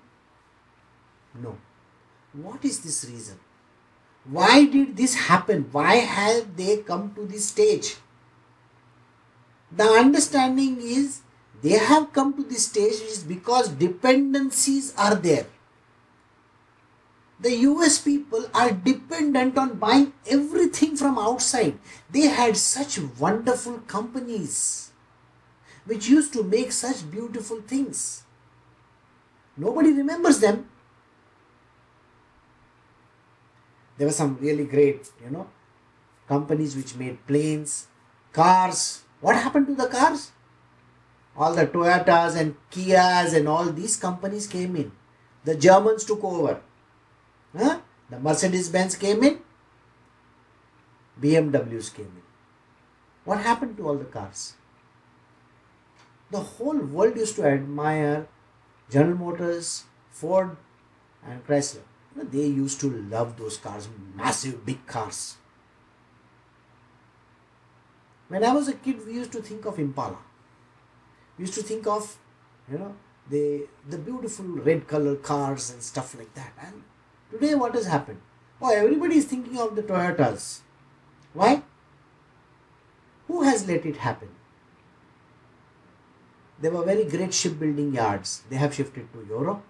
[1.35, 1.57] No.
[2.35, 3.41] What is this reason?
[4.27, 5.67] Why did this happen?
[5.73, 7.97] Why have they come to this stage?
[9.73, 11.23] The understanding is
[11.63, 15.47] they have come to this stage is because dependencies are there.
[17.43, 21.77] The US people are dependent on buying everything from outside.
[22.09, 24.93] They had such wonderful companies
[25.85, 28.23] which used to make such beautiful things.
[29.57, 30.69] Nobody remembers them.
[33.99, 35.49] There were some really great, you know,
[36.29, 37.89] companies which made planes,
[38.33, 39.03] cars.
[39.21, 40.31] What happened to the cars?
[41.37, 44.93] All the Toyotas and Kias and all these companies came in.
[45.45, 46.61] The Germans took over.
[47.57, 47.81] Huh?
[48.11, 49.39] The Mercedes Benz came in.
[51.21, 52.23] BMWs came in.
[53.25, 54.55] What happened to all the cars?
[56.31, 58.27] The whole world used to admire
[58.91, 60.57] General Motors, Ford,
[61.27, 61.83] and Chrysler.
[62.15, 65.37] You know, they used to love those cars, massive, big cars.
[68.29, 70.19] When I was a kid, we used to think of Impala.
[71.39, 72.17] We used to think of,
[72.71, 72.95] you know,
[73.29, 76.53] the the beautiful red color cars and stuff like that.
[76.61, 76.83] And
[77.33, 78.21] today, what has happened?
[78.61, 80.61] Oh, everybody is thinking of the Toyotas.
[81.35, 81.63] Why?
[83.27, 84.29] Who has let it happen?
[86.61, 88.43] There were very great shipbuilding yards.
[88.49, 89.63] They have shifted to Europe.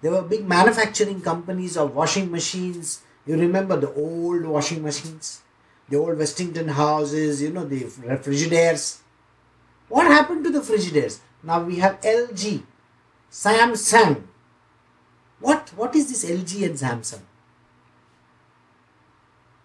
[0.00, 3.02] There were big manufacturing companies of washing machines.
[3.26, 5.42] You remember the old washing machines?
[5.88, 9.00] The old Westinghouse houses, you know, the refrigerators.
[9.88, 11.18] What happened to the frigidaires?
[11.42, 12.62] Now we have LG,
[13.30, 14.22] Samsung.
[15.40, 17.22] What, what is this LG and Samsung?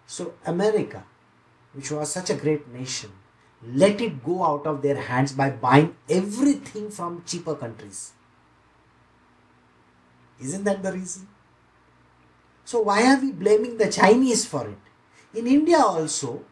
[0.08, 1.04] So, America,
[1.74, 3.12] which was such a great nation,
[3.64, 8.14] let it go out of their hands by buying everything from cheaper countries.
[10.40, 11.28] Isn't that the reason?
[12.64, 15.38] So, why are we blaming the Chinese for it?
[15.38, 16.44] In India also,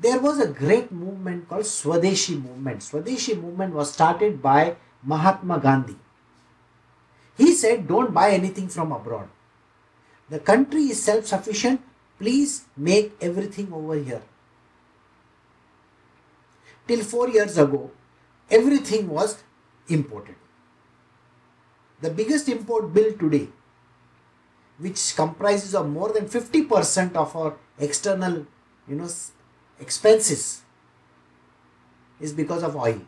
[0.00, 2.80] there was a great movement called Swadeshi movement.
[2.80, 5.96] Swadeshi movement was started by Mahatma Gandhi.
[7.36, 9.28] He said, Don't buy anything from abroad.
[10.28, 11.80] The country is self sufficient.
[12.18, 14.22] Please make everything over here.
[16.86, 17.90] Till four years ago,
[18.50, 19.42] everything was
[19.88, 20.34] imported.
[22.00, 23.48] The biggest import bill today,
[24.78, 28.46] which comprises of more than 50% of our external
[28.88, 29.08] you know,
[29.78, 30.62] expenses,
[32.20, 33.00] is because of oil.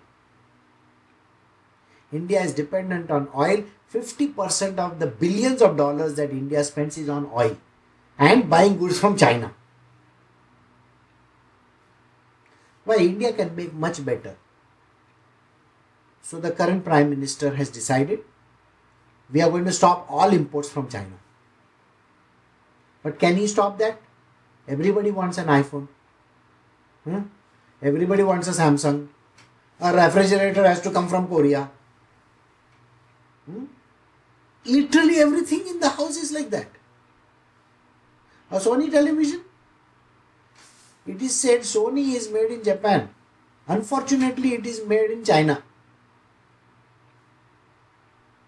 [2.12, 3.64] India is dependent on oil.
[3.92, 7.56] 50% of the billions of dollars that India spends is on oil
[8.18, 9.52] and buying goods from China.
[12.84, 14.36] Why India can make much better.
[16.22, 18.20] So the current Prime Minister has decided
[19.30, 21.18] we are going to stop all imports from China.
[23.02, 24.00] But can he stop that?
[24.66, 25.88] Everybody wants an iPhone.
[27.04, 27.22] Hmm?
[27.82, 29.08] Everybody wants a Samsung.
[29.80, 31.68] A refrigerator has to come from Korea.
[33.46, 33.64] Hmm?
[34.64, 36.68] Literally everything in the house is like that.
[38.50, 39.40] A Sony television.
[41.06, 43.08] It is said Sony is made in Japan.
[43.66, 45.62] Unfortunately, it is made in China.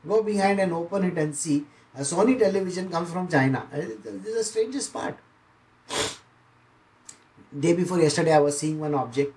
[0.07, 1.64] Go behind and open it and see.
[1.96, 3.66] A Sony television comes from China.
[3.72, 5.16] Uh, this is the strangest part.
[7.59, 9.36] Day before yesterday, I was seeing one object.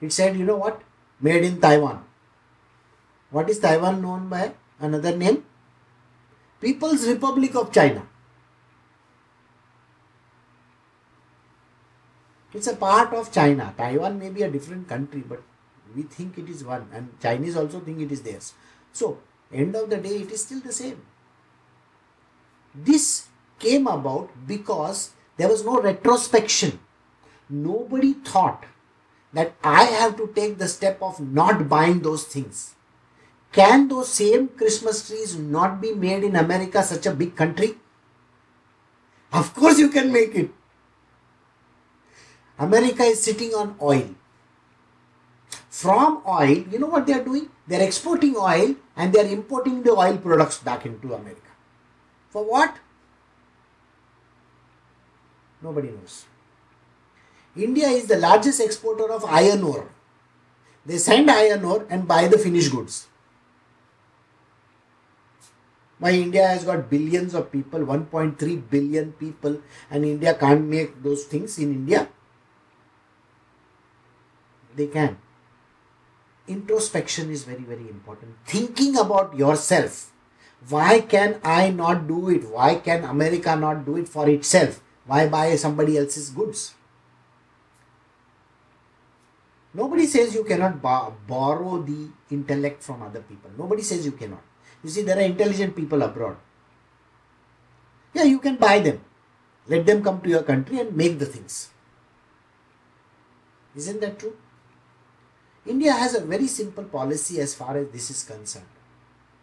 [0.00, 0.82] It said, you know what?
[1.20, 2.04] Made in Taiwan.
[3.30, 4.52] What is Taiwan known by?
[4.78, 5.44] Another name?
[6.64, 8.02] People's Republic of China.
[12.54, 13.74] It's a part of China.
[13.76, 15.42] Taiwan may be a different country, but
[15.94, 18.54] we think it is one, and Chinese also think it is theirs.
[18.92, 19.18] So,
[19.52, 21.02] end of the day, it is still the same.
[22.74, 23.26] This
[23.58, 26.78] came about because there was no retrospection.
[27.50, 28.64] Nobody thought
[29.34, 32.74] that I have to take the step of not buying those things.
[33.54, 37.74] Can those same Christmas trees not be made in America, such a big country?
[39.32, 40.50] Of course, you can make it.
[42.58, 44.08] America is sitting on oil.
[45.70, 47.48] From oil, you know what they are doing?
[47.68, 51.40] They are exporting oil and they are importing the oil products back into America.
[52.30, 52.76] For what?
[55.62, 56.24] Nobody knows.
[57.56, 59.88] India is the largest exporter of iron ore.
[60.84, 63.06] They send iron ore and buy the finished goods.
[66.04, 71.24] Why India has got billions of people, 1.3 billion people, and India can't make those
[71.24, 72.06] things in India?
[74.76, 75.16] They can.
[76.46, 78.36] Introspection is very, very important.
[78.44, 80.12] Thinking about yourself.
[80.68, 82.50] Why can I not do it?
[82.50, 84.82] Why can America not do it for itself?
[85.06, 86.74] Why buy somebody else's goods?
[89.72, 93.50] Nobody says you cannot borrow the intellect from other people.
[93.56, 94.42] Nobody says you cannot.
[94.84, 96.36] You see, there are intelligent people abroad.
[98.12, 99.00] Yeah, you can buy them.
[99.66, 101.70] Let them come to your country and make the things.
[103.74, 104.36] Isn't that true?
[105.66, 108.66] India has a very simple policy as far as this is concerned.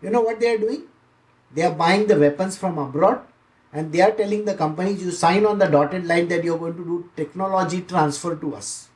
[0.02, 0.84] You know what they are doing?
[1.54, 3.22] They are buying the weapons from abroad
[3.74, 6.60] and they are telling the companies you sign on the dotted line that you are
[6.60, 8.90] going to do technology transfer to us.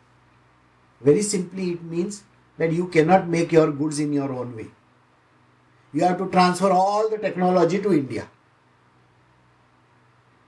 [1.02, 2.24] Very simply, it means
[2.58, 4.68] that you cannot make your goods in your own way.
[5.96, 8.28] You have to transfer all the technology to India.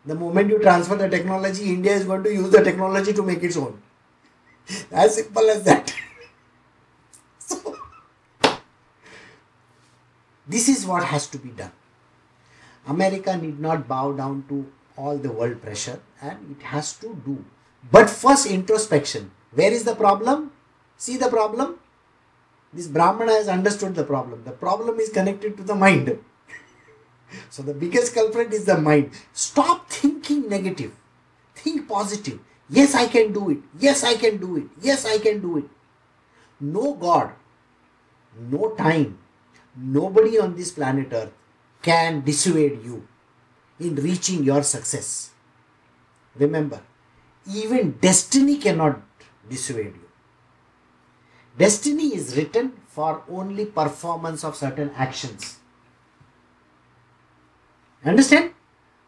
[0.06, 3.42] The moment you transfer the technology, India is going to use the technology to make
[3.42, 3.82] its own.
[4.92, 5.94] As simple as that.
[7.40, 7.78] so,
[10.46, 11.72] this is what has to be done.
[12.86, 17.46] America need not bow down to all the world pressure and it has to do.
[17.90, 19.32] But first, introspection.
[19.54, 20.52] Where is the problem?
[20.98, 21.80] See the problem?
[22.78, 24.44] This Brahmana has understood the problem.
[24.44, 26.20] The problem is connected to the mind.
[27.50, 29.10] so the biggest culprit is the mind.
[29.34, 30.92] Stop thinking negative.
[31.56, 32.40] Think positive.
[32.70, 33.58] Yes, I can do it.
[33.80, 34.66] Yes, I can do it.
[34.80, 35.64] Yes, I can do it.
[36.60, 37.32] No God,
[38.40, 39.18] no time,
[39.76, 41.34] nobody on this planet Earth
[41.82, 43.08] can dissuade you
[43.80, 45.32] in reaching your success.
[46.36, 46.82] Remember,
[47.52, 49.02] even destiny cannot
[49.50, 50.07] dissuade you.
[51.58, 55.58] Destiny is written for only performance of certain actions.
[58.06, 58.52] Understand?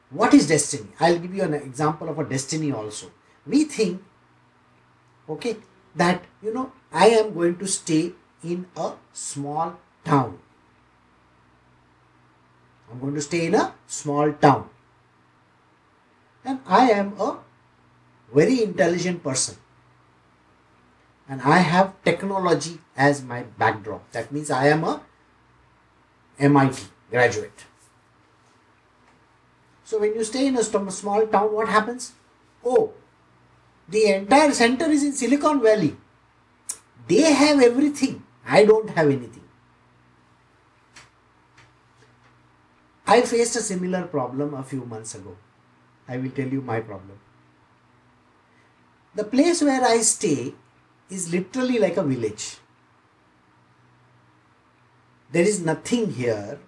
[0.09, 0.89] What is destiny?
[0.99, 3.11] I'll give you an example of a destiny also.
[3.45, 4.01] We think,
[5.29, 5.57] okay,
[5.95, 10.39] that you know, I am going to stay in a small town.
[12.91, 14.69] I'm going to stay in a small town.
[16.43, 17.37] And I am a
[18.33, 19.57] very intelligent person
[21.29, 24.11] and I have technology as my backdrop.
[24.11, 25.01] That means I am a
[26.39, 27.65] MIT graduate.
[29.83, 32.13] So when you stay in a small town, what happens?
[32.65, 32.93] Oh,
[33.87, 35.95] the entire center is in Silicon Valley.
[37.07, 38.23] They have everything.
[38.45, 39.43] I don't have anything.
[43.05, 45.35] I faced a similar problem a few months ago.
[46.07, 47.19] I will tell you my problem.
[49.15, 50.53] The place where I stay
[51.09, 52.57] is literally like a village.
[55.31, 56.59] There is nothing here,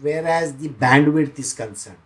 [0.00, 1.98] whereas the bandwidth is concerned.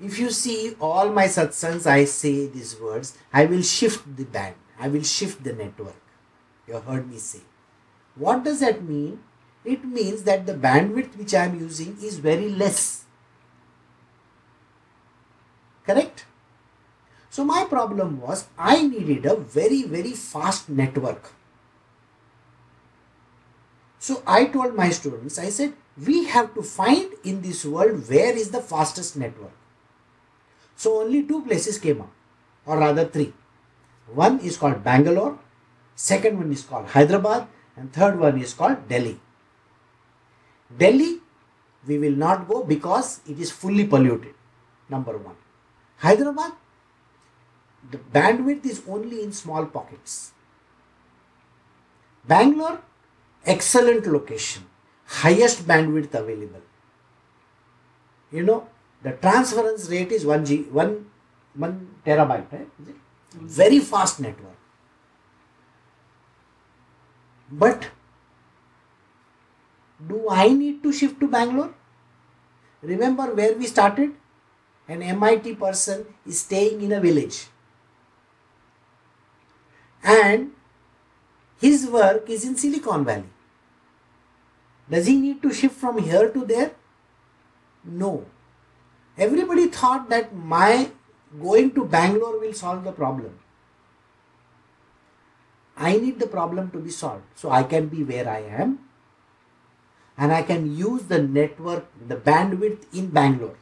[0.00, 4.56] If you see all my satsangs, I say these words, I will shift the band,
[4.78, 6.00] I will shift the network.
[6.66, 7.40] You have heard me say.
[8.16, 9.20] What does that mean?
[9.64, 13.04] It means that the bandwidth which I am using is very less.
[15.86, 16.24] Correct?
[17.32, 21.30] So my problem was I needed a very, very fast network.
[23.98, 25.72] So I told my students, I said,
[26.06, 29.56] we have to find in this world where is the fastest network.
[30.76, 32.10] So only two places came up,
[32.66, 33.32] or rather three.
[34.12, 35.38] One is called Bangalore,
[35.94, 39.18] second one is called Hyderabad, and third one is called Delhi.
[40.76, 41.20] Delhi,
[41.86, 44.34] we will not go because it is fully polluted.
[44.90, 45.36] Number one.
[45.96, 46.52] Hyderabad,
[47.90, 50.32] the bandwidth is only in small pockets.
[52.26, 52.80] Bangalore,
[53.44, 54.64] excellent location,
[55.06, 56.62] highest bandwidth available.
[58.30, 58.68] You know,
[59.02, 61.06] the transference rate is 1 G, 1,
[61.54, 62.82] 1 terabyte, right?
[62.82, 63.46] Mm-hmm.
[63.46, 64.56] Very fast network.
[67.50, 67.88] But
[70.08, 71.74] do I need to shift to Bangalore?
[72.80, 74.12] Remember where we started?
[74.88, 77.46] An MIT person is staying in a village
[80.02, 80.52] and
[81.60, 83.30] his work is in Silicon Valley.
[84.90, 86.72] Does he need to shift from here to there?
[87.84, 88.24] No.
[89.16, 90.90] Everybody thought that my
[91.40, 93.38] going to Bangalore will solve the problem.
[95.76, 97.24] I need the problem to be solved.
[97.34, 98.78] So I can be where I am
[100.18, 103.56] and I can use the network, the bandwidth in Bangalore.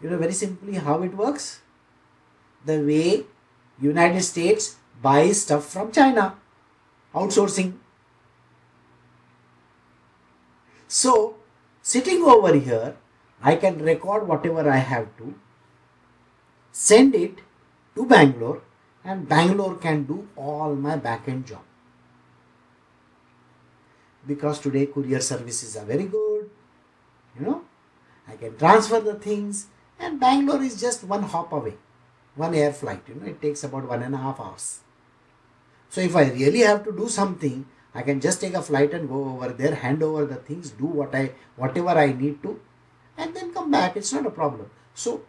[0.00, 1.60] You know very simply how it works?
[2.64, 3.26] The way
[3.80, 6.36] United States buys stuff from China,
[7.14, 7.74] outsourcing.
[10.88, 11.36] So
[11.82, 12.96] sitting over here,
[13.42, 15.34] I can record whatever I have to,
[16.72, 17.38] send it
[17.94, 18.62] to Bangalore
[19.04, 21.62] and Bangalore can do all my back-end job.
[24.26, 26.50] Because today courier services are very good,
[27.38, 27.62] you know,
[28.28, 29.66] I can transfer the things
[29.98, 31.74] and Bangalore is just one hop away,
[32.36, 34.80] one air flight, you know, it takes about one and a half hours.
[35.88, 39.08] So if I really have to do something, I can just take a flight and
[39.08, 42.60] go over there, hand over the things, do what I whatever I need to,
[43.18, 43.96] and then come back.
[43.96, 44.70] It's not a problem.
[44.94, 45.22] So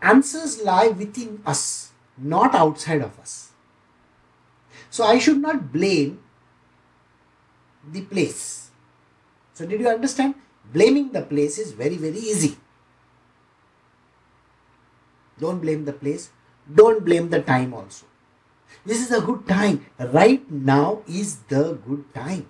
[0.00, 3.50] answers lie within us not outside of us.
[4.90, 6.20] So I should not blame
[7.90, 8.70] the place.
[9.52, 10.34] So, did you understand?
[10.72, 12.56] Blaming the place is very, very easy.
[15.38, 16.30] Don't blame the place,
[16.72, 18.06] don't blame the time also.
[18.84, 19.86] This is a good time.
[19.98, 22.46] Right now is the good time.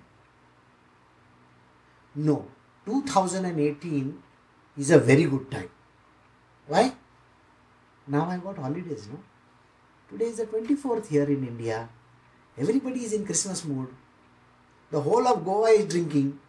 [2.15, 2.45] No,
[2.85, 4.21] 2018
[4.77, 5.69] is a very good time.
[6.67, 6.93] Why?
[8.07, 9.19] Now I got holidays, no?
[10.09, 11.89] Today is the 24th here in India.
[12.57, 13.89] Everybody is in Christmas mood.
[14.91, 16.39] The whole of Goa is drinking.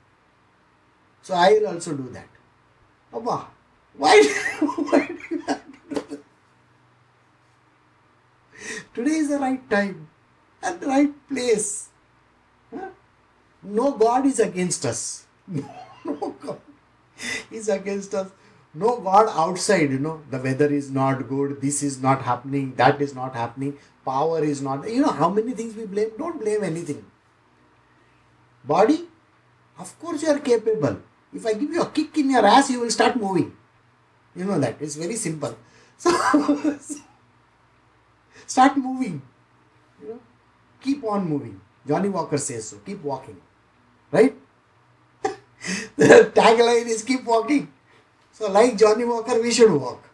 [1.22, 2.28] So I will also do that.
[3.14, 3.47] Abba,
[3.97, 4.22] why,
[4.61, 6.20] why do you have to do that?
[8.97, 10.09] Today is the right time
[10.62, 11.88] and the right place.
[12.74, 12.88] Huh?
[13.62, 15.26] No God is against us.
[16.07, 16.61] No God
[17.51, 18.30] is against us.
[18.82, 20.20] No god outside you know.
[20.30, 21.61] The weather is not good.
[21.61, 22.74] This is not happening.
[22.76, 23.76] That is not happening.
[24.05, 26.11] Power is not you know how many things we blame?
[26.18, 27.05] Don't blame anything.
[28.64, 29.01] Body
[29.78, 31.01] of course you are capable.
[31.34, 33.53] If i give you a kick in your ass you will start moving.
[34.34, 34.76] You know that.
[34.80, 35.59] It's very simple.
[35.99, 36.11] So
[38.47, 39.20] start moving
[40.03, 40.20] you know
[40.80, 43.40] keep on moving johnnie walker says so keep walking
[44.11, 44.36] right
[45.97, 47.72] the tagline is keep walking
[48.36, 50.11] so, like Johnnie Walker, we should walk.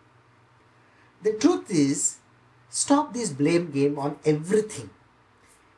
[1.25, 2.19] The truth is,
[2.71, 4.91] stop this blame game on everything.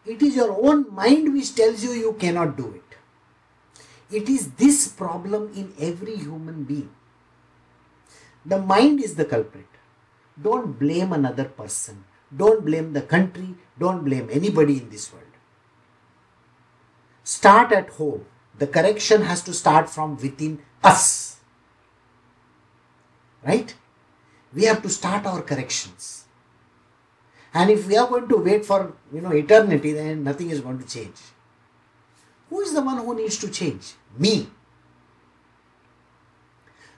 [0.05, 2.99] It is your own mind which tells you you cannot do it.
[4.15, 6.91] It is this problem in every human being.
[8.45, 9.81] The mind is the culprit.
[10.43, 12.05] Don't blame another person.
[12.37, 13.55] Don't blame the country.
[13.79, 15.25] Don't blame anybody in this world.
[17.23, 18.25] Start at home.
[18.59, 21.35] The correction has to start from within us
[23.45, 23.75] right?
[24.53, 26.25] We have to start our corrections.
[27.53, 30.79] And if we are going to wait for you know eternity, then nothing is going
[30.79, 31.17] to change.
[32.51, 33.95] Who is the one who needs to change?
[34.19, 34.49] Me.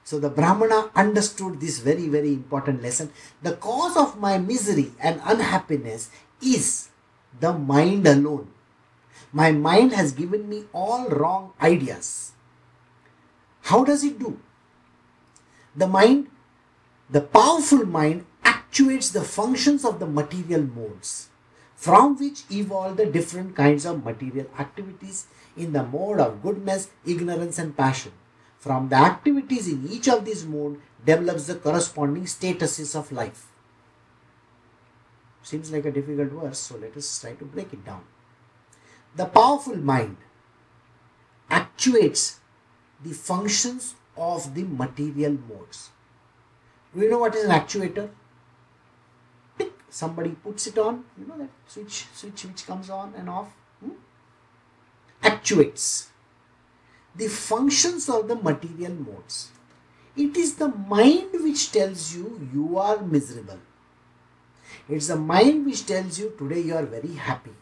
[0.06, 3.10] So the Brahmana understood this very, very important lesson.
[3.42, 6.90] The cause of my misery and unhappiness is
[7.40, 8.46] the mind alone.
[9.32, 12.30] My mind has given me all wrong ideas.
[13.62, 14.38] How does it do?
[15.74, 16.30] The mind
[17.10, 21.30] the powerful mind actuates the functions of the material modes,
[21.74, 25.26] from which evolve the different kinds of material activities
[25.56, 28.12] in the mode of goodness, ignorance, and passion.
[28.66, 33.46] From the activities in each of these modes develops the corresponding statuses of life.
[35.42, 38.02] Seems like a difficult verse, so let us try to break it down.
[39.14, 40.16] The powerful mind
[41.48, 42.40] actuates
[43.02, 45.90] the functions of the material modes
[46.96, 48.08] do you know what is an actuator?
[49.58, 53.48] Tick, somebody puts it on, you know that switch, switch which comes on and off.
[53.80, 53.90] Hmm?
[55.22, 56.08] Actuates
[57.16, 59.50] the functions of the material modes.
[60.16, 63.60] It is the mind which tells you you are miserable.
[64.88, 67.52] It's the mind which tells you today you are very happy.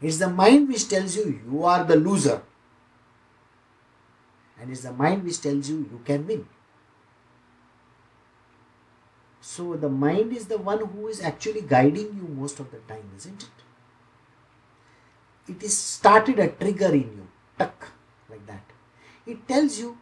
[0.00, 2.42] It's the mind which tells you you are the loser.
[4.60, 6.46] And it's the mind which tells you you can win.
[9.40, 13.10] So the mind is the one who is actually guiding you most of the time,
[13.16, 13.48] isn't it?
[15.48, 17.26] It is started a trigger in you,
[17.58, 17.88] tuck,
[18.30, 18.71] like that.
[19.26, 19.96] It tells you,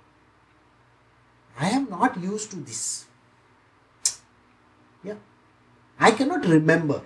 [1.59, 3.07] I am not used to this.
[5.05, 5.17] Yeah.
[5.99, 7.03] I cannot remember.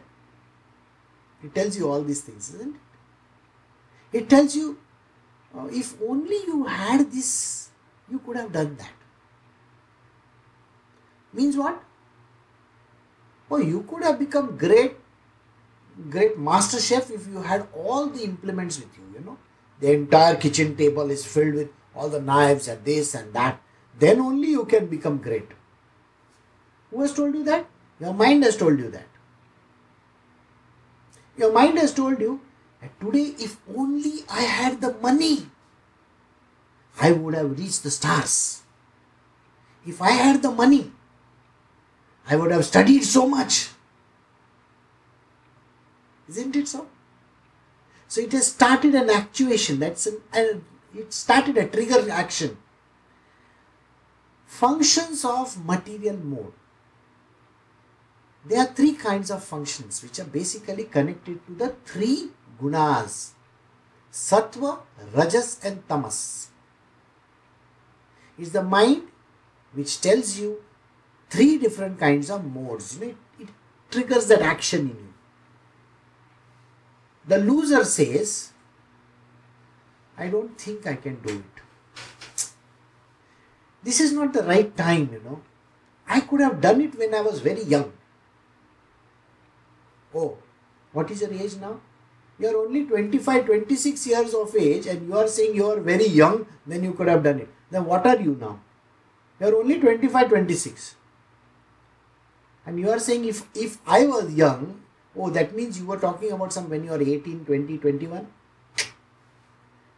[1.42, 4.18] It tells you all these things, isn't it?
[4.18, 4.78] It tells you,
[5.56, 7.70] uh, if only you had this,
[8.10, 8.92] you could have done that.
[11.32, 11.82] Means what?
[13.50, 14.96] Oh, you could have become great
[16.10, 19.38] great master chef if you had all the implements with you, you know.
[19.80, 23.60] The entire kitchen table is filled with all the knives and this and that.
[23.98, 25.48] Then only you can become great.
[26.90, 27.66] Who has told you that?
[28.00, 29.06] Your mind has told you that.
[31.36, 32.40] Your mind has told you
[32.80, 35.46] that today, if only I had the money,
[37.00, 38.62] I would have reached the stars.
[39.86, 40.92] If I had the money,
[42.26, 43.70] I would have studied so much.
[46.28, 46.86] Isn't it so?
[48.08, 49.80] So it has started an actuation.
[49.80, 50.64] That's an,
[50.94, 52.56] it started a trigger action.
[54.46, 56.52] Functions of material mode.
[58.46, 62.28] There are three kinds of functions which are basically connected to the three
[62.60, 63.34] gunas
[64.14, 64.78] sattva,
[65.12, 66.48] rajas, and tamas.
[68.38, 69.02] It's the mind
[69.72, 70.62] which tells you
[71.28, 72.96] three different kinds of modes.
[72.96, 73.48] You know, it, it
[73.90, 75.14] triggers that action in you.
[77.26, 78.52] The loser says,
[80.16, 81.62] I don't think I can do it.
[83.82, 85.42] This is not the right time, you know.
[86.08, 87.92] I could have done it when I was very young.
[90.14, 90.38] Oh,
[90.92, 91.80] what is your age now?
[92.38, 96.06] You are only 25, 26 years of age, and you are saying you are very
[96.06, 97.48] young, then you could have done it.
[97.70, 98.60] Then what are you now?
[99.40, 100.94] You are only 25, 26.
[102.66, 104.80] And you are saying if, if I was young,
[105.16, 108.26] oh, that means you were talking about some when you are 18, 20, 21.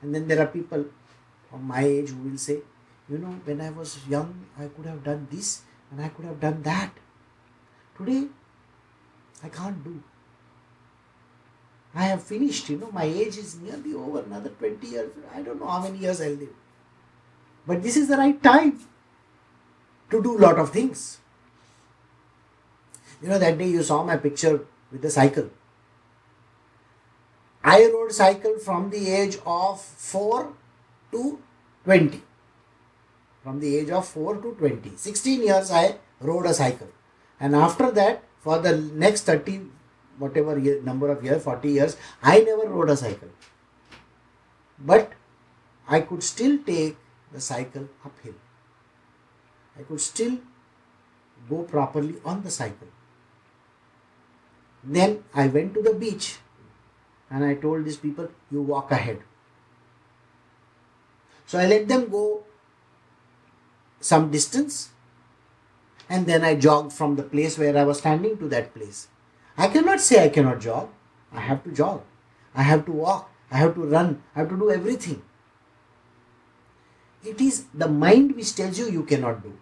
[0.02, 0.84] And then there are people
[1.52, 2.60] of my age who will say,
[3.08, 6.40] you know, when I was young, I could have done this and I could have
[6.40, 6.90] done that.
[7.96, 8.26] Today,
[9.42, 10.02] I can't do.
[11.94, 15.10] I have finished, you know, my age is nearly over, another 20 years.
[15.34, 16.54] I don't know how many years I'll live.
[17.66, 18.80] But this is the right time
[20.10, 21.18] to do a lot of things.
[23.22, 25.48] You know, that day you saw my picture with the cycle.
[27.74, 30.52] I rode cycle from the age of 4
[31.10, 31.38] to
[31.84, 32.22] 20.
[33.42, 34.92] From the age of 4 to 20.
[34.96, 36.88] 16 years I rode a cycle.
[37.40, 39.62] And after that, for the next 30,
[40.18, 43.30] whatever year, number of years, 40 years, I never rode a cycle.
[44.78, 45.12] But
[45.88, 46.96] I could still take
[47.32, 48.34] the cycle uphill.
[49.76, 50.38] I could still
[51.50, 52.88] go properly on the cycle.
[54.84, 56.36] Then I went to the beach
[57.30, 59.22] and I told these people, you walk ahead.
[61.46, 62.44] So I let them go
[64.00, 64.90] some distance
[66.08, 69.08] and then I jogged from the place where I was standing to that place.
[69.58, 70.88] I cannot say I cannot jog.
[71.32, 72.02] I have to jog.
[72.54, 73.30] I have to walk.
[73.50, 74.22] I have to run.
[74.34, 75.22] I have to do everything.
[77.24, 79.52] It is the mind which tells you you cannot do.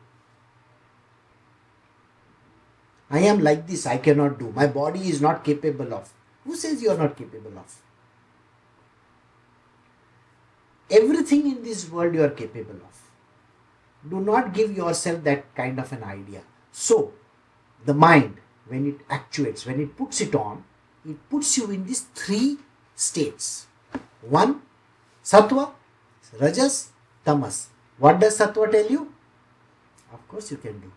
[3.11, 4.53] I am like this, I cannot do.
[4.55, 6.12] My body is not capable of.
[6.45, 7.83] Who says you are not capable of?
[10.91, 13.11] Everything in this world you are capable of.
[14.09, 16.43] Do not give yourself that kind of an idea.
[16.73, 17.13] So,
[17.85, 18.37] the mind,
[18.67, 20.65] when it actuates, when it puts it on,
[21.09, 22.59] it puts you in these three
[22.95, 23.67] states.
[24.21, 24.61] One,
[25.23, 25.73] sattva,
[26.41, 26.93] rajas,
[27.25, 27.69] tamas.
[27.99, 29.13] What does sattva tell you?
[30.13, 30.93] Of course, you can do.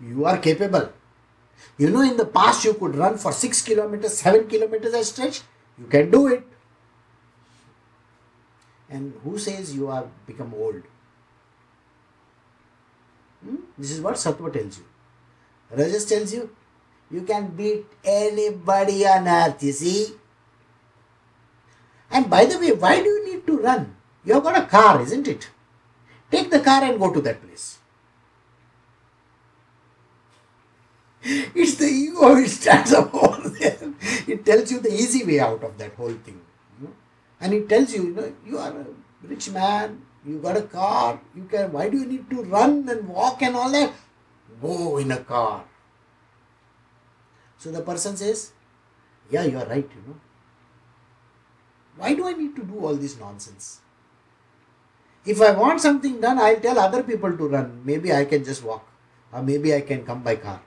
[0.00, 0.92] You are capable.
[1.78, 5.40] You know, in the past, you could run for 6 kilometers, 7 kilometers a stretch.
[5.78, 6.46] You can do it.
[8.88, 10.82] And who says you have become old?
[13.44, 13.56] Hmm?
[13.78, 14.84] This is what Sattva tells you.
[15.70, 16.50] Rajas tells you,
[17.10, 20.14] you can beat anybody on earth, you see.
[22.10, 23.96] And by the way, why do you need to run?
[24.24, 25.48] You have got a car, isn't it?
[26.30, 27.79] Take the car and go to that place.
[31.22, 33.92] It's the ego which stands up over there.
[34.26, 36.40] It tells you the easy way out of that whole thing.
[36.80, 36.94] You know?
[37.40, 38.86] And it tells you, you know, you are a
[39.22, 43.08] rich man, you got a car, you can why do you need to run and
[43.08, 43.92] walk and all that?
[44.60, 45.64] Go in a car.
[47.58, 48.52] So the person says,
[49.30, 50.16] Yeah, you are right, you know.
[51.96, 53.80] Why do I need to do all this nonsense?
[55.26, 57.82] If I want something done, I'll tell other people to run.
[57.84, 58.86] Maybe I can just walk.
[59.32, 60.62] Or maybe I can come by car.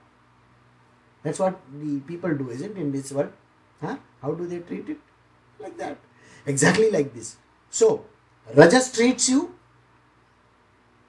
[1.24, 3.32] That's what the people do, isn't it, in this world?
[3.80, 3.96] Huh?
[4.20, 4.98] How do they treat it?
[5.58, 5.96] Like that.
[6.46, 7.36] Exactly like this.
[7.70, 8.04] So,
[8.54, 9.54] Rajas treats you,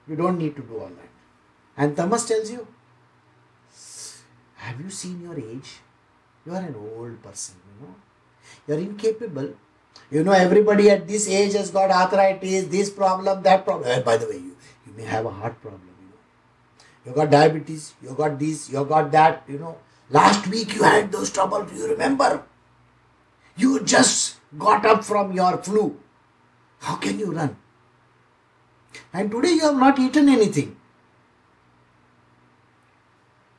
[0.08, 1.12] you don't need to do all that.
[1.76, 2.66] And Tamas tells you,
[4.56, 5.80] have you seen your age?
[6.46, 7.94] You are an old person, you know.
[8.66, 9.54] You are incapable.
[10.10, 13.90] You know, everybody at this age has got arthritis, this problem, that problem.
[13.90, 14.56] And by the way, you,
[14.86, 17.10] you may have a heart problem, you know.
[17.10, 19.76] You got diabetes, you got this, you got that, you know
[20.10, 22.42] Last week you had those troubles, you remember?
[23.56, 25.98] You just got up from your flu.
[26.80, 27.56] How can you run?
[29.12, 30.76] And today you have not eaten anything.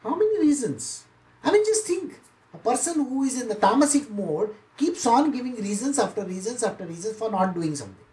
[0.03, 1.05] How many reasons?
[1.43, 2.19] I mean, just think.
[2.53, 6.85] A person who is in the tamasic mode keeps on giving reasons after reasons after
[6.85, 8.05] reasons for not doing something.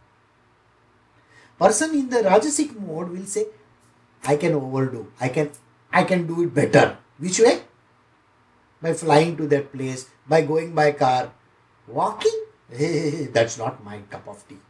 [1.59, 3.47] Person in the rajasic mode will say,
[4.25, 5.13] I can overdo.
[5.21, 5.51] I can
[5.93, 6.97] I can do it better.
[7.19, 7.63] Which way?
[8.85, 11.33] By flying to that place, by going by car.
[11.89, 12.45] Walking?
[13.33, 14.61] That's not my cup of tea.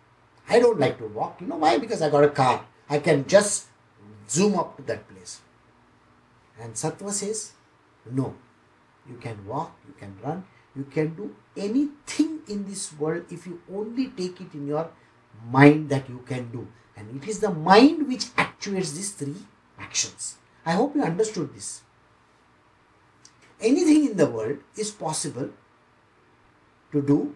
[0.48, 1.40] I don't like to walk.
[1.40, 1.78] You know why?
[1.78, 2.64] Because I got a car.
[2.88, 3.66] I can just
[4.28, 5.40] zoom up to that place.
[6.60, 7.52] And Sattva says,
[8.10, 8.34] no.
[9.08, 10.44] You can walk, you can run,
[10.76, 14.90] you can do anything in this world if you only take it in your
[15.50, 16.68] mind that you can do.
[16.96, 19.42] And it is the mind which actuates these three
[19.78, 20.36] actions.
[20.64, 21.83] I hope you understood this.
[23.60, 25.50] Anything in the world is possible
[26.92, 27.34] to do.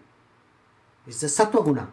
[1.06, 1.90] is the Sattva Guna.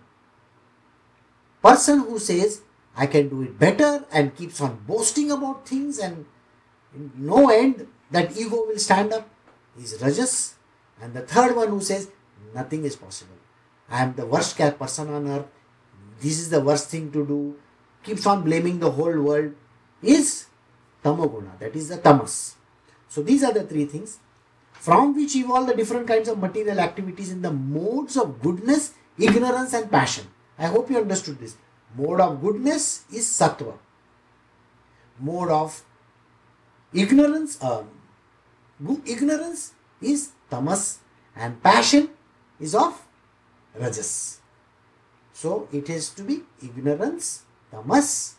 [1.64, 2.62] Person who says,
[2.96, 6.26] I can do it better and keeps on boasting about things and
[7.18, 9.28] no end that ego will stand up
[9.80, 10.56] is Rajas.
[11.02, 12.10] And the third one who says,
[12.54, 13.36] nothing is possible.
[13.90, 15.48] I am the worst person on earth.
[16.20, 17.56] This is the worst thing to do.
[18.04, 19.54] Keeps on blaming the whole world
[20.02, 20.46] is
[21.04, 21.58] tamoguna.
[21.60, 22.56] That is the tamas.
[23.08, 24.20] So these are the three things
[24.74, 29.74] from which evolve the different kinds of material activities in the modes of goodness, ignorance,
[29.74, 30.28] and passion.
[30.58, 31.56] I hope you understood this.
[31.98, 33.74] Mode of goodness is sattva.
[35.20, 35.84] Mode of
[36.94, 37.90] ignorance, um,
[39.06, 41.00] ignorance is tamas,
[41.36, 42.10] and passion
[42.60, 43.02] is of
[43.80, 44.40] rajas.
[45.34, 48.36] So it has to be ignorance, tamas,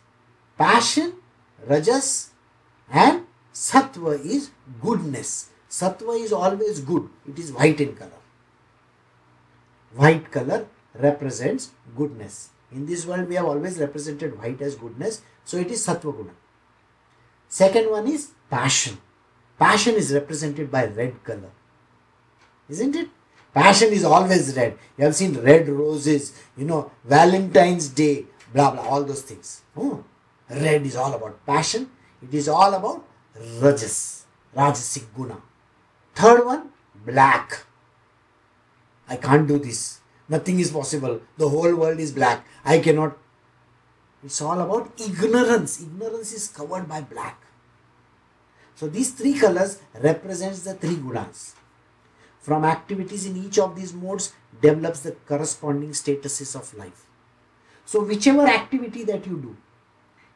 [0.56, 1.14] passion,
[1.66, 2.30] rajas,
[2.90, 3.26] and
[3.56, 4.50] sattva is
[4.82, 5.48] goodness.
[5.70, 8.20] Sattva is always good, it is white in color.
[9.94, 12.50] White color represents goodness.
[12.72, 16.34] In this world, we have always represented white as goodness, so it is sattva guna.
[17.48, 18.98] Second one is passion.
[19.58, 21.50] Passion is represented by red color.
[22.68, 23.08] Isn't it?
[23.54, 24.76] Passion is always red.
[24.98, 29.62] You have seen red roses, you know, Valentine's Day, blah blah, all those things.
[29.74, 30.04] Oh,
[30.50, 31.90] red is all about passion.
[32.22, 33.04] It is all about
[33.60, 35.36] rajas, rajasic guna.
[36.14, 36.70] Third one,
[37.04, 37.64] black.
[39.08, 40.00] I can't do this.
[40.28, 41.20] Nothing is possible.
[41.36, 42.44] The whole world is black.
[42.64, 43.16] I cannot.
[44.24, 45.80] It's all about ignorance.
[45.80, 47.40] Ignorance is covered by black.
[48.74, 51.54] So these three colors represents the three gunas.
[52.40, 57.06] From activities in each of these modes develops the corresponding statuses of life.
[57.84, 59.56] So whichever activity that you do,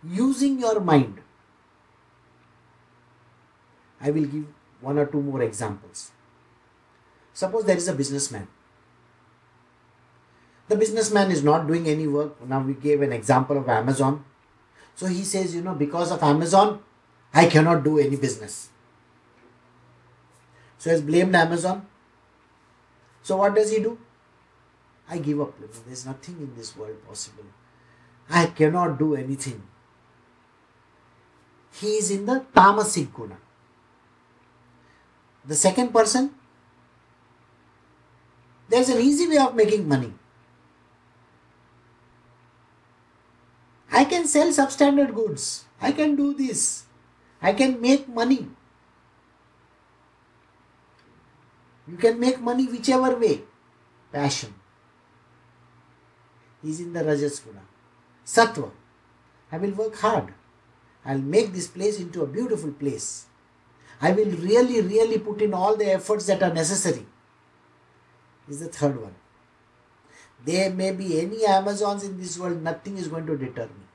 [0.08, 1.20] using your mind,
[4.00, 4.46] I will give
[4.80, 6.10] one or two more examples.
[7.34, 8.48] Suppose there is a businessman.
[10.68, 12.40] The businessman is not doing any work.
[12.46, 14.24] Now we gave an example of Amazon.
[14.94, 16.80] So he says, you know, because of Amazon,
[17.34, 18.68] I cannot do any business.
[20.78, 21.86] So he has blamed Amazon.
[23.22, 23.98] So what does he do?
[25.08, 25.54] I give up.
[25.86, 27.44] There's nothing in this world possible.
[28.30, 29.62] I cannot do anything.
[31.72, 33.36] He is in the tamasic guna.
[35.44, 36.34] The second person,
[38.68, 40.12] there's an easy way of making money.
[43.90, 45.64] I can sell substandard goods.
[45.80, 46.84] I can do this.
[47.42, 48.48] I can make money.
[51.88, 53.42] You can make money whichever way.
[54.12, 54.54] Passion.
[56.62, 57.62] Is in the Rajas Guna.
[58.24, 58.70] Sattva.
[59.50, 60.34] I will work hard.
[61.04, 63.26] I'll make this place into a beautiful place.
[64.00, 67.06] I will really, really put in all the efforts that are necessary.
[68.48, 69.14] Is the third one.
[70.44, 73.90] There may be any Amazons in this world, nothing is going to deter me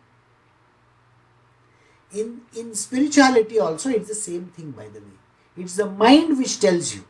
[2.16, 5.18] in, in spirituality also it's the same thing by the way.
[5.58, 7.06] It's the mind which tells you.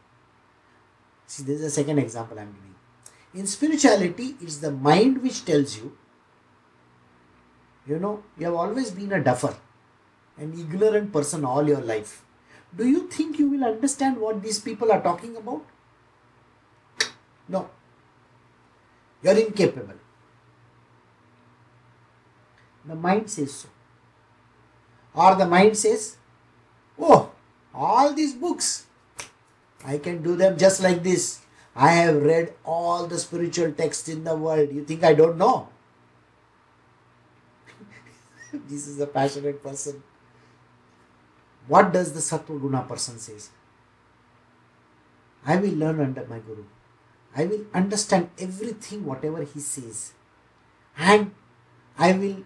[1.27, 2.75] See, this is a second example I'm giving.
[3.33, 5.97] In spirituality, it's the mind which tells you,
[7.87, 9.55] you know, you have always been a duffer,
[10.37, 12.23] an ignorant person all your life.
[12.77, 15.63] Do you think you will understand what these people are talking about?
[17.47, 17.69] No.
[19.23, 19.95] You are incapable.
[22.85, 23.69] The mind says so.
[25.13, 26.17] Or the mind says,
[26.99, 27.31] Oh,
[27.73, 28.85] all these books,
[29.85, 31.41] I can do them just like this.
[31.75, 34.71] I have read all the spiritual texts in the world.
[34.71, 35.69] You think I don't know?
[38.53, 40.01] this is a passionate person.
[41.67, 43.49] What does the Sattva Guna person says?
[45.45, 46.65] I will learn under my Guru.
[47.35, 50.13] I will understand everything, whatever he says.
[50.97, 51.31] And
[51.97, 52.43] I will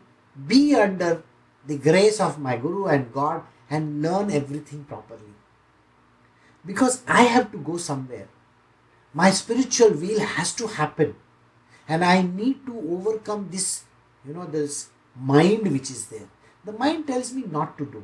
[0.47, 1.23] be under
[1.65, 5.33] the grace of my Guru and God and learn everything properly.
[6.65, 8.27] Because I have to go somewhere.
[9.13, 11.15] My spiritual wheel has to happen.
[11.87, 13.83] And I need to overcome this,
[14.25, 16.29] you know, this mind which is there.
[16.65, 18.03] The mind tells me not to do.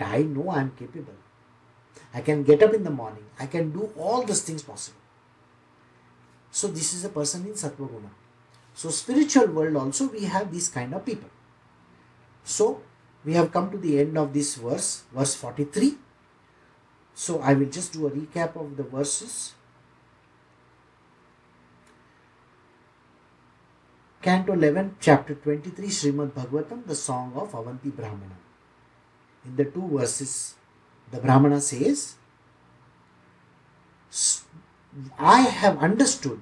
[0.00, 1.18] But I know I am capable.
[2.14, 3.24] I can get up in the morning.
[3.38, 4.98] I can do all these things possible.
[6.50, 8.10] So this is a person in Sattva Guna.
[8.74, 11.28] So spiritual world also we have these kind of people.
[12.44, 12.80] So
[13.24, 15.98] we have come to the end of this verse, verse 43.
[17.14, 19.52] So I will just do a recap of the verses.
[24.22, 28.49] Canto 11, chapter 23, Srimad Bhagavatam, the song of Avanti Brahmana.
[29.44, 30.54] In the two verses,
[31.10, 32.16] the Brahmana says,
[35.18, 36.40] I have understood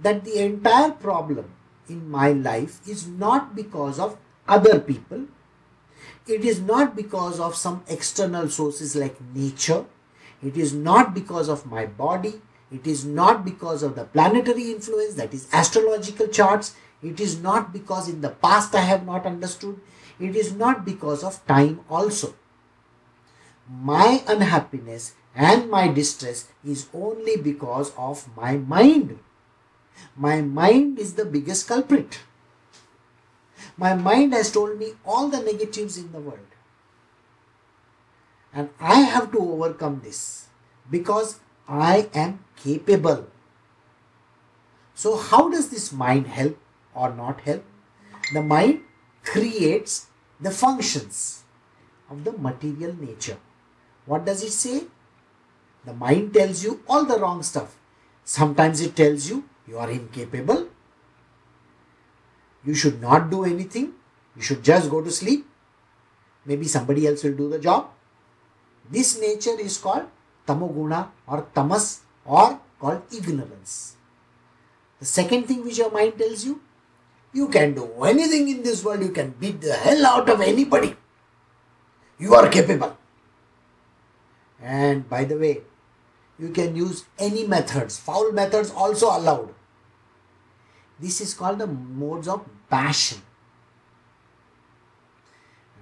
[0.00, 1.50] that the entire problem
[1.88, 4.16] in my life is not because of
[4.48, 5.26] other people,
[6.26, 9.84] it is not because of some external sources like nature,
[10.42, 12.40] it is not because of my body,
[12.72, 17.72] it is not because of the planetary influence, that is astrological charts, it is not
[17.72, 19.78] because in the past I have not understood,
[20.20, 22.34] it is not because of time also.
[23.68, 29.18] My unhappiness and my distress is only because of my mind.
[30.16, 32.20] My mind is the biggest culprit.
[33.76, 36.38] My mind has told me all the negatives in the world.
[38.52, 40.46] And I have to overcome this
[40.88, 43.26] because I am capable.
[44.94, 46.56] So, how does this mind help
[46.94, 47.64] or not help?
[48.32, 48.83] The mind
[49.24, 50.06] creates
[50.40, 51.44] the functions
[52.10, 53.38] of the material nature.
[54.06, 54.84] What does it say?
[55.84, 57.76] The mind tells you all the wrong stuff.
[58.24, 60.68] Sometimes it tells you you are incapable.
[62.64, 63.92] You should not do anything.
[64.36, 65.46] You should just go to sleep.
[66.46, 67.90] Maybe somebody else will do the job.
[68.90, 70.06] This nature is called
[70.46, 73.96] tamoguna or tamas or called ignorance.
[75.00, 76.60] The second thing which your mind tells you,
[77.34, 80.96] you can do anything in this world, you can beat the hell out of anybody.
[82.18, 82.96] You are capable.
[84.62, 85.62] And by the way,
[86.38, 89.52] you can use any methods, foul methods also allowed.
[90.98, 93.18] This is called the modes of passion.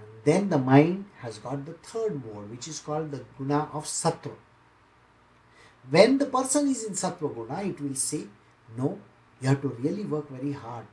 [0.01, 3.85] And then the mind has got the third mode, which is called the guna of
[3.85, 4.33] sattva.
[5.91, 8.25] When the person is in sattva guna, it will say,
[8.77, 8.99] No,
[9.41, 10.87] you have to really work very hard.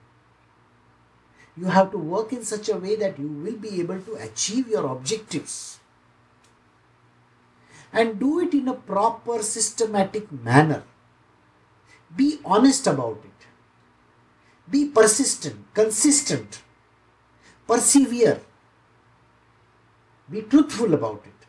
[1.57, 4.67] You have to work in such a way that you will be able to achieve
[4.67, 5.79] your objectives.
[7.91, 10.83] And do it in a proper, systematic manner.
[12.15, 13.47] Be honest about it.
[14.69, 16.61] Be persistent, consistent,
[17.67, 18.41] persevere.
[20.29, 21.47] Be truthful about it.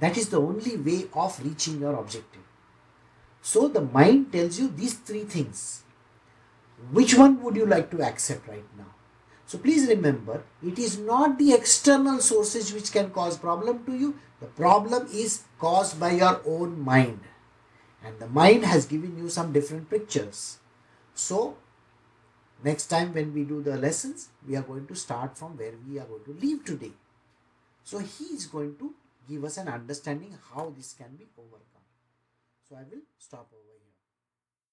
[0.00, 2.42] That is the only way of reaching your objective.
[3.42, 5.82] So the mind tells you these three things.
[6.92, 8.94] Which one would you like to accept right now?
[9.46, 14.18] So please remember, it is not the external sources which can cause problem to you.
[14.40, 17.20] The problem is caused by your own mind.
[18.04, 20.58] And the mind has given you some different pictures.
[21.14, 21.56] So
[22.64, 25.98] Next time when we do the lessons, we are going to start from where we
[25.98, 26.92] are going to leave today.
[27.84, 28.94] So he is going to
[29.28, 31.86] give us an understanding how this can be overcome.
[32.68, 33.65] So I will stop over